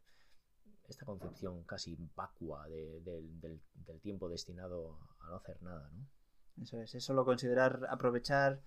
esta 0.89 1.05
concepción 1.05 1.65
casi 1.65 1.97
vacua 2.17 2.67
de- 2.69 3.01
del- 3.01 3.41
del- 3.41 3.61
tiempo 4.01 4.29
destinado 4.29 4.97
a 5.21 5.29
no 5.29 5.37
hacer 5.37 5.63
nada, 5.63 5.91
¿no? 5.93 6.63
Eso 6.63 6.81
es, 6.81 6.95
es 6.95 7.05
solo 7.05 7.25
considerar, 7.25 7.87
aprovechar 7.91 8.61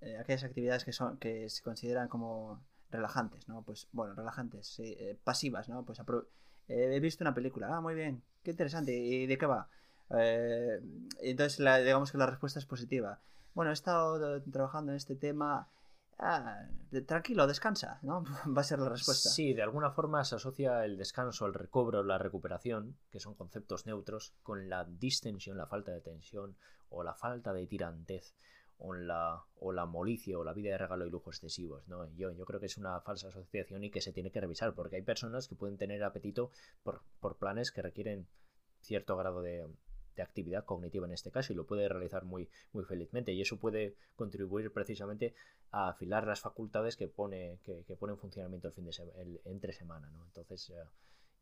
eh, 0.00 0.18
aquellas 0.18 0.44
actividades 0.44 0.84
que 0.84 0.92
son 0.92 1.16
que 1.18 1.48
se 1.48 1.62
consideran 1.62 2.08
como 2.08 2.62
relajantes, 2.90 3.48
¿no? 3.48 3.62
Pues 3.62 3.88
bueno, 3.92 4.14
relajantes, 4.14 4.78
eh, 4.80 5.18
pasivas, 5.24 5.68
¿no? 5.68 5.84
Pues 5.84 5.98
apro- 6.00 6.26
eh, 6.68 6.90
he 6.94 7.00
visto 7.00 7.24
una 7.24 7.34
película, 7.34 7.68
ah, 7.76 7.80
muy 7.80 7.94
bien, 7.94 8.22
qué 8.42 8.50
interesante, 8.52 8.92
¿y 8.96 9.26
de 9.26 9.38
qué 9.38 9.46
va? 9.46 9.68
Eh, 10.18 10.80
entonces, 11.20 11.58
la- 11.60 11.78
digamos 11.78 12.12
que 12.12 12.18
la 12.18 12.26
respuesta 12.26 12.58
es 12.58 12.66
positiva. 12.66 13.20
Bueno, 13.54 13.70
he 13.70 13.74
estado 13.74 14.36
eh, 14.36 14.42
trabajando 14.52 14.92
en 14.92 14.96
este 14.96 15.16
tema, 15.16 15.68
ah, 16.18 16.66
tranquilo, 17.06 17.46
descansa, 17.46 17.98
¿no? 18.02 18.22
Va 18.56 18.60
a 18.60 18.64
ser 18.64 18.78
la 18.78 18.88
respuesta. 18.90 19.28
Sí, 19.30 19.54
de 19.54 19.62
alguna 19.62 19.90
forma 19.90 20.24
se 20.24 20.36
asocia 20.36 20.84
el 20.84 20.96
descanso, 20.96 21.46
el 21.46 21.54
recobro, 21.54 22.02
la 22.04 22.18
recuperación, 22.18 22.96
que 23.10 23.20
son 23.20 23.34
conceptos 23.34 23.86
neutros, 23.86 24.34
con 24.42 24.68
la 24.68 24.84
distensión, 24.84 25.56
la 25.56 25.66
falta 25.66 25.92
de 25.92 26.00
tensión 26.00 26.56
o 26.88 27.02
la 27.02 27.14
falta 27.14 27.52
de 27.52 27.66
tirantez 27.66 28.36
o 28.78 28.92
la, 28.94 29.42
o 29.58 29.72
la 29.72 29.84
o 29.84 30.44
la 30.44 30.52
vida 30.52 30.70
de 30.70 30.78
regalo 30.78 31.06
y 31.06 31.10
lujo 31.10 31.30
excesivos. 31.30 31.86
¿no? 31.88 32.06
Yo, 32.14 32.32
yo 32.32 32.44
creo 32.44 32.60
que 32.60 32.66
es 32.66 32.76
una 32.76 33.00
falsa 33.00 33.28
asociación 33.28 33.84
y 33.84 33.90
que 33.90 34.00
se 34.00 34.12
tiene 34.12 34.30
que 34.30 34.40
revisar 34.40 34.74
porque 34.74 34.96
hay 34.96 35.02
personas 35.02 35.48
que 35.48 35.54
pueden 35.54 35.78
tener 35.78 36.02
apetito 36.04 36.50
por, 36.82 37.02
por 37.20 37.36
planes 37.36 37.72
que 37.72 37.82
requieren 37.82 38.26
cierto 38.80 39.16
grado 39.16 39.42
de, 39.42 39.66
de 40.16 40.22
actividad 40.22 40.64
cognitiva 40.64 41.06
en 41.06 41.12
este 41.12 41.30
caso 41.30 41.52
y 41.52 41.56
lo 41.56 41.66
puede 41.66 41.88
realizar 41.88 42.24
muy, 42.24 42.48
muy 42.72 42.84
felizmente 42.84 43.32
y 43.32 43.40
eso 43.40 43.58
puede 43.58 43.96
contribuir 44.16 44.72
precisamente 44.72 45.34
a 45.70 45.88
afilar 45.88 46.26
las 46.26 46.40
facultades 46.40 46.96
que 46.96 47.08
pone, 47.08 47.60
que, 47.62 47.84
que 47.84 47.96
pone 47.96 48.12
en 48.12 48.18
funcionamiento 48.18 48.68
el 48.68 48.74
fin 48.74 48.84
de 48.84 48.92
el, 49.16 49.40
entre 49.44 49.72
semana, 49.72 50.10
¿no? 50.10 50.24
Entonces, 50.24 50.70
eh, 50.70 50.84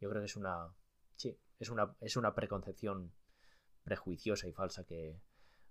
yo 0.00 0.08
creo 0.08 0.22
que 0.22 0.26
es 0.26 0.36
una 0.36 0.74
sí, 1.16 1.38
es 1.58 1.68
una, 1.68 1.94
es 2.00 2.16
una 2.16 2.34
preconcepción 2.34 3.12
prejuiciosa 3.84 4.48
y 4.48 4.52
falsa 4.52 4.84
que, 4.84 5.20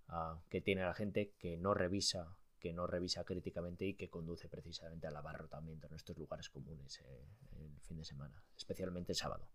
ah, 0.09 0.39
que 0.49 0.61
tiene 0.61 0.81
la 0.83 0.93
gente 0.93 1.33
que 1.39 1.57
no 1.57 1.73
revisa 1.73 2.35
que 2.59 2.71
no 2.71 2.87
revisa 2.87 3.25
críticamente 3.25 3.85
y 3.85 3.95
que 3.95 4.09
conduce 4.09 4.47
precisamente 4.47 5.05
al 5.05 5.15
abarrotamiento 5.17 5.87
en 5.87 5.95
estos 5.95 6.17
lugares 6.17 6.49
comunes 6.49 6.97
eh, 7.01 7.25
el 7.59 7.81
fin 7.81 7.97
de 7.97 8.05
semana, 8.05 8.41
especialmente 8.55 9.11
el 9.11 9.17
sábado. 9.17 9.49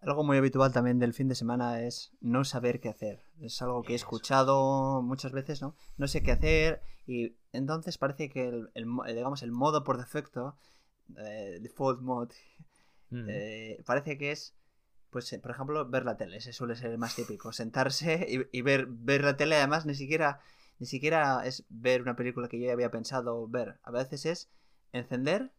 Algo 0.00 0.24
muy 0.24 0.36
habitual 0.38 0.72
también 0.72 0.98
del 0.98 1.12
fin 1.12 1.28
de 1.28 1.34
semana 1.34 1.82
es 1.82 2.12
no 2.20 2.44
saber 2.44 2.80
qué 2.80 2.88
hacer. 2.88 3.24
Es 3.40 3.60
algo 3.60 3.82
que 3.82 3.92
he 3.92 3.96
escuchado 3.96 5.02
muchas 5.02 5.32
veces, 5.32 5.60
¿no? 5.60 5.74
No 5.98 6.06
sé 6.08 6.22
qué 6.22 6.32
hacer 6.32 6.80
y 7.06 7.36
entonces 7.52 7.98
parece 7.98 8.30
que 8.30 8.48
el, 8.48 8.70
el 8.74 8.86
mo- 8.86 9.04
digamos, 9.04 9.42
el 9.42 9.52
modo 9.52 9.84
por 9.84 9.98
defecto, 9.98 10.56
eh, 11.18 11.58
default 11.60 12.00
mode, 12.00 12.34
Mm. 13.10 13.26
eh, 13.28 13.82
parece 13.86 14.18
que 14.18 14.32
es, 14.32 14.56
pues, 15.10 15.32
eh, 15.32 15.38
por 15.38 15.50
ejemplo, 15.52 15.88
ver 15.88 16.04
la 16.04 16.16
tele. 16.16 16.36
Ese 16.38 16.52
suele 16.52 16.76
ser 16.76 16.90
el 16.90 16.98
más 16.98 17.16
típico. 17.16 17.52
Sentarse 17.52 18.26
y, 18.52 18.58
y 18.58 18.62
ver, 18.62 18.86
ver 18.88 19.24
la 19.24 19.36
tele, 19.36 19.56
además, 19.56 19.86
ni 19.86 19.94
siquiera, 19.94 20.40
ni 20.78 20.86
siquiera 20.86 21.42
es 21.46 21.64
ver 21.68 22.02
una 22.02 22.16
película 22.16 22.48
que 22.48 22.58
yo 22.60 22.66
ya 22.66 22.72
había 22.72 22.90
pensado 22.90 23.46
ver. 23.48 23.78
A 23.82 23.90
veces 23.90 24.26
es 24.26 24.50
encender 24.92 25.52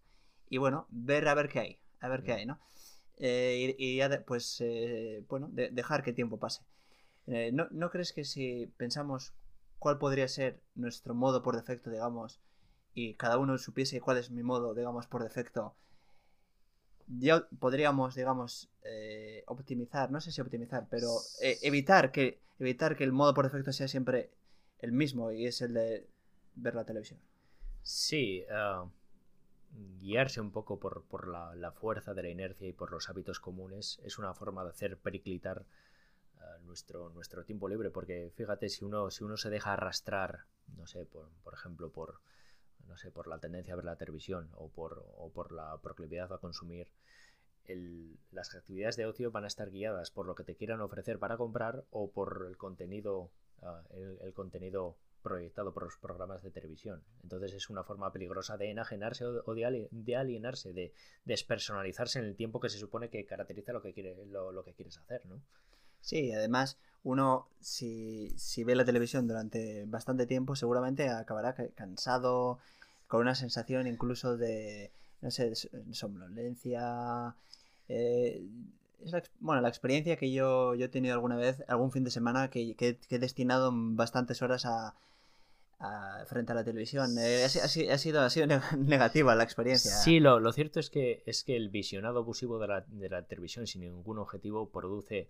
y, 0.50 0.58
bueno, 0.58 0.88
ver 0.90 1.28
a 1.28 1.34
ver 1.36 1.50
qué 1.50 1.60
hay. 1.60 1.80
A 2.00 2.10
ver 2.10 2.24
qué 2.24 2.34
hay, 2.34 2.46
¿no? 2.46 2.60
Eh, 3.18 3.76
y, 3.78 3.94
y 3.94 3.98
ya, 3.98 4.10
de- 4.10 4.20
pues, 4.20 4.58
eh, 4.62 5.24
bueno, 5.30 5.50
de- 5.52 5.70
dejar 5.72 6.04
que 6.04 6.12
el 6.12 6.16
tiempo 6.16 6.38
pase. 6.40 6.64
Eh, 7.28 7.52
¿no, 7.54 7.68
¿No 7.72 7.90
crees 7.90 8.14
que 8.14 8.24
si 8.24 8.68
pensamos 8.78 9.34
cuál 9.80 9.98
podría 9.98 10.28
ser 10.28 10.62
nuestro 10.76 11.14
modo 11.14 11.44
por 11.44 11.56
defecto, 11.56 11.90
digamos, 11.90 12.40
y 12.94 13.16
cada 13.16 13.38
uno 13.38 13.58
supiese 13.58 14.02
cuál 14.02 14.18
es 14.18 14.32
mi 14.32 14.44
modo, 14.44 14.74
digamos, 14.74 15.08
por 15.08 15.24
defecto, 15.24 15.76
ya 17.08 17.48
podríamos, 17.60 18.16
digamos, 18.16 18.70
eh, 18.84 19.44
optimizar, 19.48 20.12
no 20.12 20.22
sé 20.22 20.32
si 20.32 20.42
optimizar, 20.42 20.88
pero 20.90 21.10
eh, 21.42 21.58
evitar 21.62 22.12
que 22.12 22.40
evitar 22.60 22.96
que 22.96 23.04
el 23.04 23.12
modo 23.12 23.34
por 23.34 23.46
defecto 23.46 23.72
sea 23.72 23.88
siempre 23.88 24.32
el 24.80 24.92
mismo 24.92 25.32
y 25.32 25.46
es 25.46 25.62
el 25.62 25.74
de 25.74 26.08
ver 26.56 26.76
la 26.76 26.86
televisión. 26.86 27.20
Sí, 27.82 28.44
ah, 28.52 28.86
guiarse 30.00 30.42
un 30.42 30.52
poco 30.52 30.80
por, 30.80 31.04
por 31.04 31.28
la, 31.28 31.56
la 31.56 31.72
fuerza 31.72 32.14
de 32.14 32.24
la 32.24 32.30
inercia 32.30 32.68
y 32.68 32.74
por 32.74 32.92
los 32.92 33.10
hábitos 33.10 33.40
comunes 33.40 34.00
es 34.04 34.18
una 34.18 34.34
forma 34.34 34.64
de 34.64 34.72
hacer 34.72 34.98
periclitar 34.98 35.64
ah, 36.40 36.58
nuestro, 36.66 37.10
nuestro 37.12 37.44
tiempo 37.46 37.70
libre, 37.70 37.92
porque 37.92 38.32
fíjate, 38.36 38.70
si 38.70 38.84
uno, 38.84 39.12
si 39.12 39.24
uno 39.24 39.38
se 39.38 39.50
deja 39.50 39.74
arrastrar, 39.74 40.46
no 40.76 40.88
sé, 40.88 41.06
por, 41.06 41.30
por 41.44 41.54
ejemplo, 41.54 41.90
por, 41.90 42.20
no 42.88 42.98
sé, 42.98 43.12
por 43.12 43.28
la 43.28 43.40
tendencia 43.40 43.74
a 43.74 43.78
ver 43.78 43.86
la 43.86 43.96
televisión 43.98 44.50
o 44.56 44.70
por, 44.70 45.06
o 45.18 45.30
por 45.32 45.52
la 45.52 45.78
proclividad 45.82 46.32
a 46.34 46.38
consumir, 46.40 46.88
el- 47.66 48.18
las 48.32 48.56
actividades 48.56 48.96
de 48.98 49.06
ocio 49.06 49.32
van 49.32 49.44
a 49.44 49.48
estar 49.48 49.70
guiadas 49.72 50.12
por 50.12 50.26
lo 50.26 50.36
que 50.36 50.44
te 50.44 50.56
quieran 50.56 50.82
ofrecer 50.82 51.20
para 51.20 51.38
comprar 51.38 51.84
o 51.92 52.10
por 52.12 52.46
el 52.50 52.58
contenido, 52.58 53.30
ah, 53.62 53.82
el, 53.92 54.18
el 54.22 54.34
contenido 54.34 54.96
proyectado 55.22 55.74
por 55.74 55.84
los 55.84 55.98
programas 55.98 56.42
de 56.44 56.52
televisión. 56.52 57.04
Entonces 57.24 57.54
es 57.54 57.70
una 57.70 57.84
forma 57.84 58.12
peligrosa 58.14 58.58
de 58.58 58.72
enajenarse 58.72 59.26
o 59.26 59.54
de, 59.54 60.16
alienarse, 60.16 60.72
de 60.74 60.94
despersonalizarse 61.26 62.20
en 62.20 62.26
el 62.26 62.36
tiempo 62.36 62.60
que 62.62 62.70
se 62.70 62.80
supone 62.80 63.10
que 63.10 63.26
caracteriza 63.26 63.74
lo 63.74 63.82
que, 63.82 63.94
quiere, 63.94 64.16
lo, 64.28 64.64
que 64.64 64.74
quieres 64.74 64.98
hacer, 64.98 65.26
¿no? 65.26 65.42
Sí, 66.02 66.32
además 66.32 66.78
uno 67.04 67.48
si, 67.60 68.34
si 68.38 68.64
ve 68.64 68.76
la 68.76 68.86
televisión 68.86 69.28
durante 69.28 69.84
bastante 69.88 70.26
tiempo 70.26 70.56
seguramente 70.56 71.10
acabará 71.10 71.56
cansado, 71.76 72.60
con 73.08 73.22
una 73.22 73.36
sensación 73.36 73.88
incluso 73.88 74.38
de, 74.38 74.92
no 75.22 75.32
sé, 75.32 75.54
somnolencia. 75.92 77.36
Eh, 77.88 78.46
es 79.04 79.12
la, 79.12 79.24
bueno, 79.40 79.62
la 79.62 79.70
experiencia 79.70 80.18
que 80.18 80.32
yo, 80.32 80.76
yo 80.76 80.86
he 80.86 80.90
tenido 80.90 81.14
alguna 81.14 81.36
vez, 81.36 81.64
algún 81.68 81.92
fin 81.92 82.04
de 82.04 82.12
semana, 82.12 82.50
que, 82.50 82.76
que, 82.76 83.00
he 83.10 83.20
destinado 83.20 83.72
bastantes 83.74 84.42
horas 84.42 84.66
a, 84.66 84.96
frente 86.26 86.52
a 86.52 86.56
la 86.56 86.64
televisión. 86.64 87.18
Eh, 87.20 87.44
ha, 87.46 87.50
sido, 87.50 88.22
ha 88.22 88.30
sido 88.30 88.48
negativa 88.78 89.36
la 89.36 89.44
experiencia. 89.44 89.92
Sí, 89.92 90.20
lo, 90.20 90.40
lo, 90.40 90.52
cierto 90.52 90.80
es 90.80 90.90
que, 90.90 91.24
es 91.26 91.44
que 91.44 91.56
el 91.56 91.70
visionado 91.70 92.20
abusivo 92.20 92.60
de 92.60 92.68
la, 92.68 92.82
de 92.88 93.10
la 93.10 93.22
televisión 93.24 93.68
sin 93.68 93.82
ningún 93.82 94.18
objetivo 94.18 94.70
produce, 94.70 95.30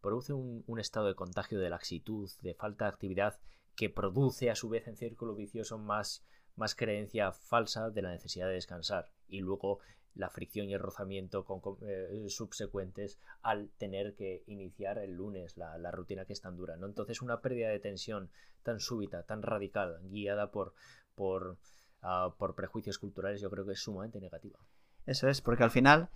produce 0.00 0.32
un, 0.32 0.80
estado 0.80 1.06
de 1.06 1.14
contagio 1.14 1.58
de 1.58 1.70
laxitud, 1.70 2.28
de 2.42 2.54
falta 2.54 2.86
de 2.86 2.90
actividad, 2.90 3.38
que 3.76 3.88
produce 3.90 4.50
a 4.50 4.56
su 4.56 4.68
vez 4.68 4.88
en 4.88 4.96
círculo 4.96 5.34
vicioso 5.34 5.78
más, 5.78 6.24
más 6.56 6.74
creencia 6.74 7.32
falsa 7.32 7.90
de 7.90 8.02
la 8.02 8.10
necesidad 8.10 8.48
de 8.48 8.54
descansar. 8.54 9.10
Y 9.28 9.40
luego 9.40 9.80
la 10.16 10.30
fricción 10.30 10.68
y 10.68 10.74
el 10.74 10.80
rozamiento 10.80 11.44
con, 11.44 11.60
eh, 11.82 12.26
subsecuentes 12.28 13.18
al 13.42 13.68
tener 13.78 14.14
que 14.14 14.42
iniciar 14.46 14.98
el 14.98 15.12
lunes 15.12 15.56
la, 15.56 15.90
rutina 15.90 16.24
que 16.24 16.32
es 16.32 16.40
tan 16.40 16.56
dura. 16.56 16.76
¿no? 16.76 16.86
Entonces 16.86 17.22
una 17.22 17.40
pérdida 17.40 17.68
de 17.68 17.78
tensión 17.78 18.30
tan 18.62 18.80
súbita, 18.80 19.22
tan 19.22 19.42
radical, 19.42 20.00
guiada 20.04 20.50
por, 20.50 20.72
por, 21.14 21.58
ah, 22.02 22.34
prejuicios 22.56 22.98
culturales, 22.98 23.40
yo 23.40 23.50
creo 23.50 23.66
que 23.66 23.72
es 23.72 23.80
sumamente 23.80 24.20
negativa. 24.20 24.58
Eso 25.04 25.28
es, 25.28 25.40
porque 25.40 25.62
al 25.62 25.70
final 25.70 26.08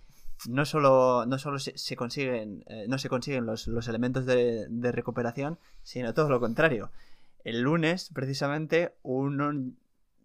no 0.49 0.65
solo, 0.65 1.25
no 1.27 1.37
solo 1.37 1.59
se, 1.59 1.95
consiguen, 1.95 2.63
eh, 2.67 2.87
no 2.89 2.97
se 2.97 3.07
consiguen 3.07 3.45
los, 3.45 3.67
los 3.67 3.87
elementos 3.87 4.25
de, 4.25 4.65
de 4.67 4.91
recuperación, 4.91 5.59
sino 5.83 6.13
todo 6.13 6.29
lo 6.29 6.39
contrario. 6.39 6.91
El 7.43 7.61
lunes, 7.61 8.09
precisamente, 8.13 8.95
uno 9.03 9.73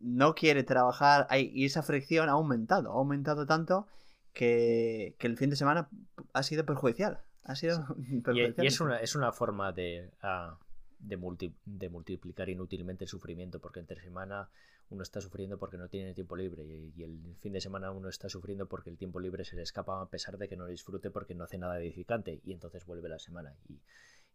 no 0.01 0.35
quiere 0.35 0.63
trabajar 0.63 1.27
y 1.39 1.65
esa 1.65 1.83
fricción 1.83 2.29
ha 2.29 2.33
aumentado, 2.33 2.93
ha 2.93 2.95
aumentado 2.95 3.47
tanto 3.47 3.87
que, 4.33 5.17
el 5.19 5.37
fin 5.37 5.51
de 5.51 5.57
semana 5.57 5.89
ha 6.33 6.43
sido 6.43 6.65
perjudicial. 6.65 7.21
Ha 7.45 7.57
sido 7.57 7.87
perjudicial. 8.25 8.65
Y, 8.65 8.67
es, 8.67 8.81
una, 8.81 9.01
es 9.01 9.15
una 9.17 9.33
forma 9.33 9.73
de, 9.73 10.11
ah, 10.23 10.59
de, 10.99 11.17
multiplicar 11.17 12.49
inútilmente 12.49 13.05
el 13.05 13.09
sufrimiento, 13.09 13.61
porque 13.61 13.81
entre 13.81 14.01
semana 14.03 14.49
uno 14.89 15.03
está 15.03 15.21
sufriendo 15.21 15.59
porque 15.59 15.79
no 15.79 15.89
tiene 15.89 16.15
tiempo 16.15 16.37
libre 16.37 16.65
y, 16.65 17.03
el 17.03 17.37
fin 17.41 17.53
de 17.53 17.61
semana 17.61 17.91
uno 17.91 18.09
está 18.09 18.29
sufriendo 18.29 18.67
porque 18.67 18.91
el 18.91 18.97
tiempo 18.97 19.19
libre 19.19 19.45
se 19.45 19.57
le 19.57 19.63
escapa 19.63 20.01
a 20.01 20.09
pesar 20.09 20.39
de 20.39 20.49
que 20.49 20.57
no 20.57 20.65
lo 20.65 20.71
disfrute 20.71 21.11
porque 21.11 21.35
no 21.35 21.45
hace 21.45 21.59
nada 21.59 21.81
edificante 21.81 22.41
y 22.45 22.53
entonces 22.53 22.87
vuelve 22.87 23.09
la 23.09 23.19
semana 23.19 23.57
y, 23.69 23.81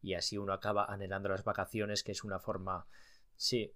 y 0.02 0.14
así 0.16 0.38
uno 0.38 0.52
acaba 0.52 0.92
anhelando 0.92 1.30
las 1.30 1.46
vacaciones 1.46 2.04
que 2.04 2.12
es 2.12 2.26
una 2.26 2.40
forma 2.40 2.86
sí 3.38 3.74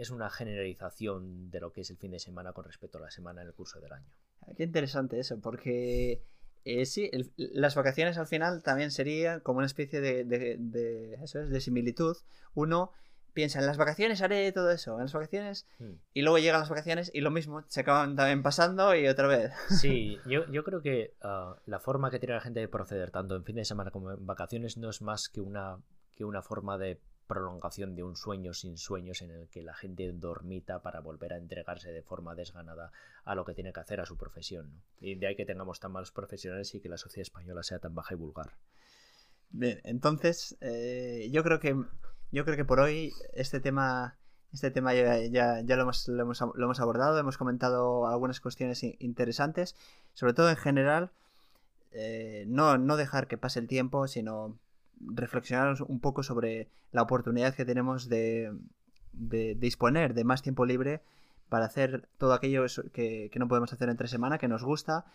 es 0.00 0.10
una 0.10 0.30
generalización 0.30 1.50
de 1.50 1.60
lo 1.60 1.72
que 1.72 1.82
es 1.82 1.90
el 1.90 1.98
fin 1.98 2.12
de 2.12 2.18
semana 2.18 2.54
con 2.54 2.64
respecto 2.64 2.96
a 2.96 3.02
la 3.02 3.10
semana 3.10 3.42
en 3.42 3.48
el 3.48 3.54
curso 3.54 3.80
del 3.80 3.92
año. 3.92 4.08
Ah, 4.40 4.52
qué 4.56 4.62
interesante 4.62 5.20
eso, 5.20 5.38
porque 5.40 6.22
eh, 6.64 6.86
sí, 6.86 7.10
las 7.36 7.74
vacaciones 7.74 8.16
al 8.16 8.26
final 8.26 8.62
también 8.62 8.92
serían 8.92 9.40
como 9.40 9.58
una 9.58 9.66
especie 9.66 10.00
de, 10.00 11.18
eso 11.22 11.40
es, 11.40 11.50
de 11.50 11.60
similitud. 11.60 12.16
Uno 12.54 12.92
piensa, 13.34 13.58
en 13.58 13.66
las 13.66 13.76
vacaciones 13.76 14.22
haré 14.22 14.50
todo 14.52 14.70
eso, 14.70 14.94
en 14.94 15.02
las 15.02 15.12
vacaciones, 15.12 15.66
hmm. 15.78 15.92
y 16.14 16.22
luego 16.22 16.38
llegan 16.38 16.60
las 16.60 16.70
vacaciones 16.70 17.10
y 17.12 17.20
lo 17.20 17.30
mismo, 17.30 17.62
se 17.68 17.80
acaban 17.80 18.16
también 18.16 18.42
pasando 18.42 18.94
y 18.94 19.06
otra 19.06 19.28
vez. 19.28 19.52
Sí, 19.68 20.18
yo, 20.26 20.64
creo 20.64 20.80
que 20.80 21.12
ah, 21.20 21.56
la 21.66 21.78
forma 21.78 22.10
que 22.10 22.18
tiene 22.18 22.36
la 22.36 22.40
gente 22.40 22.60
de 22.60 22.68
proceder, 22.68 23.10
tanto 23.10 23.36
en 23.36 23.44
fin 23.44 23.56
de 23.56 23.66
semana 23.66 23.90
como 23.90 24.12
en 24.12 24.24
vacaciones, 24.24 24.78
no 24.78 24.88
es 24.88 25.02
más 25.02 25.28
que 25.28 25.42
una, 25.42 25.76
que 26.16 26.24
una 26.24 26.40
forma 26.40 26.78
de 26.78 26.98
prolongación 27.30 27.94
de 27.94 28.02
un 28.02 28.16
sueño 28.16 28.52
sin 28.54 28.76
sueños 28.76 29.22
en 29.22 29.30
el 29.30 29.48
que 29.48 29.62
la 29.62 29.72
gente 29.72 30.10
dormita 30.12 30.82
para 30.82 30.98
volver 30.98 31.32
a 31.32 31.36
entregarse 31.36 31.92
de 31.92 32.02
forma 32.02 32.34
desganada 32.34 32.90
a 33.24 33.36
lo 33.36 33.44
que 33.44 33.54
tiene 33.54 33.72
que 33.72 33.78
hacer 33.78 34.00
a 34.00 34.04
su 34.04 34.16
profesión. 34.16 34.82
Y 35.00 35.14
de 35.14 35.28
ahí 35.28 35.36
que 35.36 35.46
tengamos 35.46 35.78
tan 35.78 35.92
malos 35.92 36.10
profesionales 36.10 36.74
y 36.74 36.80
que 36.80 36.88
la 36.88 36.98
sociedad 36.98 37.22
española 37.22 37.62
sea 37.62 37.78
tan 37.78 37.94
baja 37.94 38.14
y 38.14 38.16
vulgar. 38.16 38.50
Bien, 39.50 39.80
entonces 39.84 40.56
eh, 40.60 41.28
yo 41.30 41.44
creo 41.44 41.60
que 41.60 41.76
yo 42.32 42.44
creo 42.44 42.56
que 42.56 42.64
por 42.64 42.80
hoy 42.80 43.12
este 43.32 43.60
tema 43.60 44.16
este 44.52 44.72
tema 44.72 44.92
ya, 44.92 45.62
ya, 45.62 45.76
lo, 45.76 45.82
hemos, 45.82 46.08
lo, 46.08 46.22
hemos, 46.24 46.80
abordado, 46.80 47.16
hemos 47.16 47.38
comentado 47.38 48.08
algunas 48.08 48.40
cuestiones 48.40 48.82
interesantes, 48.82 49.76
sobre 50.14 50.32
todo 50.32 50.50
en 50.50 50.56
general, 50.56 51.12
eh, 51.92 52.44
no, 52.48 52.76
no 52.76 52.96
dejar 52.96 53.28
que 53.28 53.38
pase 53.38 53.60
el 53.60 53.68
tiempo, 53.68 54.08
sino 54.08 54.58
reflexionar 55.00 55.76
un 55.86 56.00
poco 56.00 56.22
sobre 56.22 56.68
la 56.92 57.02
oportunidad 57.02 57.54
que 57.54 57.64
tenemos 57.64 58.08
de, 58.08 58.52
disponer 59.12 60.14
de 60.14 60.24
más 60.24 60.42
tiempo 60.42 60.66
libre 60.66 61.02
para 61.48 61.64
hacer 61.64 62.08
todo 62.18 62.32
aquello 62.32 62.64
que, 62.92 63.30
no 63.36 63.48
podemos 63.48 63.72
hacer 63.72 63.88
entre 63.88 64.08
semana, 64.08 64.38
que 64.38 64.48
nos 64.48 64.62
gusta, 64.62 65.06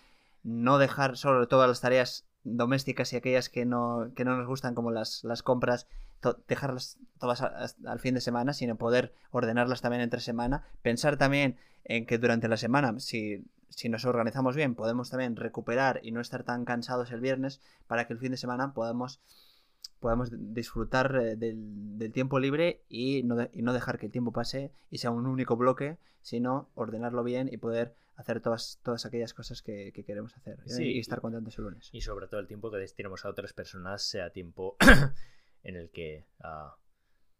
no 0.43 0.77
dejar 0.77 1.17
solo 1.17 1.47
todas 1.47 1.67
las 1.67 1.81
tareas 1.81 2.25
domésticas 2.43 3.13
y 3.13 3.15
aquellas 3.15 3.49
que 3.49 3.65
no, 3.65 4.11
que 4.15 4.25
no 4.25 4.37
nos 4.37 4.47
gustan 4.47 4.75
como 4.75 4.91
las, 4.91 5.23
las 5.23 5.41
compras, 5.43 5.87
dejarlas 6.47 6.97
todas 7.19 7.41
al 7.41 7.99
fin 7.99 8.15
de 8.15 8.21
semana, 8.21 8.53
sino 8.53 8.75
poder 8.75 9.13
ordenarlas 9.31 9.81
también 9.81 10.01
entre 10.01 10.19
semana, 10.19 10.65
pensar 10.81 11.17
también 11.17 11.57
en 11.83 12.05
que 12.05 12.17
durante 12.17 12.47
la 12.47 12.57
semana, 12.57 12.99
si, 12.99 13.45
si 13.69 13.89
nos 13.89 14.05
organizamos 14.05 14.55
bien, 14.55 14.75
podemos 14.75 15.09
también 15.09 15.35
recuperar 15.35 15.99
y 16.03 16.11
no 16.11 16.21
estar 16.21 16.43
tan 16.43 16.65
cansados 16.65 17.11
el 17.11 17.19
viernes 17.19 17.61
para 17.87 18.07
que 18.07 18.13
el 18.13 18.19
fin 18.19 18.31
de 18.31 18.37
semana 18.37 18.73
podamos 18.73 19.21
podamos 20.05 20.29
disfrutar 20.53 21.15
eh, 21.15 21.35
del, 21.35 22.11
tiempo 22.13 22.37
libre 22.37 22.83
y 22.87 23.23
no, 23.23 23.49
y 23.51 23.63
no, 23.63 23.73
dejar 23.73 23.97
que 23.97 24.05
el 24.05 24.11
tiempo 24.11 24.31
pase 24.31 24.71
y 24.91 24.99
sea 24.99 25.09
un 25.09 25.25
único 25.25 25.57
bloque, 25.57 25.97
sino 26.21 26.69
ordenarlo 26.75 27.23
bien 27.23 27.49
y 27.51 27.57
poder 27.57 27.95
hacer 28.15 28.39
todas, 28.39 28.79
todas 28.83 29.07
aquellas 29.07 29.33
cosas 29.33 29.63
que, 29.63 29.91
queremos 30.05 30.37
hacer 30.37 30.59
¿eh? 30.59 30.83
y 30.83 30.99
estar 30.99 31.21
contentos 31.21 31.57
el 31.57 31.63
lunes. 31.63 31.89
Y 31.91 32.01
sobre 32.01 32.27
todo 32.27 32.39
el 32.39 32.45
tiempo 32.45 32.69
que 32.69 32.77
destinamos 32.77 33.25
a 33.25 33.29
otras 33.29 33.53
personas 33.53 34.03
sea 34.03 34.29
tiempo 34.29 34.77
en 35.63 35.75
el 35.75 35.89
que 35.89 36.27
ah, 36.39 36.77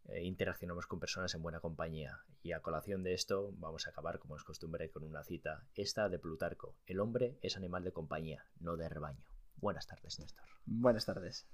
eh, 0.06 0.24
interaccionamos 0.24 0.88
con 0.88 0.98
personas 0.98 1.32
en 1.36 1.42
buena 1.42 1.60
compañía. 1.60 2.18
Y 2.42 2.50
a 2.50 2.62
colación 2.62 3.04
de 3.04 3.14
esto 3.14 3.54
vamos 3.58 3.86
a 3.86 3.90
acabar, 3.90 4.18
como 4.18 4.34
es 4.34 4.42
costumbre, 4.42 4.90
con 4.90 5.04
una 5.04 5.22
cita, 5.22 5.62
esta 5.76 6.08
de 6.08 6.18
Plutarco. 6.18 6.74
El 6.84 6.98
hombre 6.98 7.38
es 7.42 7.56
animal 7.56 7.84
de 7.84 7.92
compañía, 7.92 8.44
no 8.58 8.76
de 8.76 8.88
rebaño. 8.88 9.24
Buenas 9.54 9.86
tardes, 9.86 10.18
Néstor. 10.18 10.48
Buenas 10.64 11.06
tardes. 11.06 11.46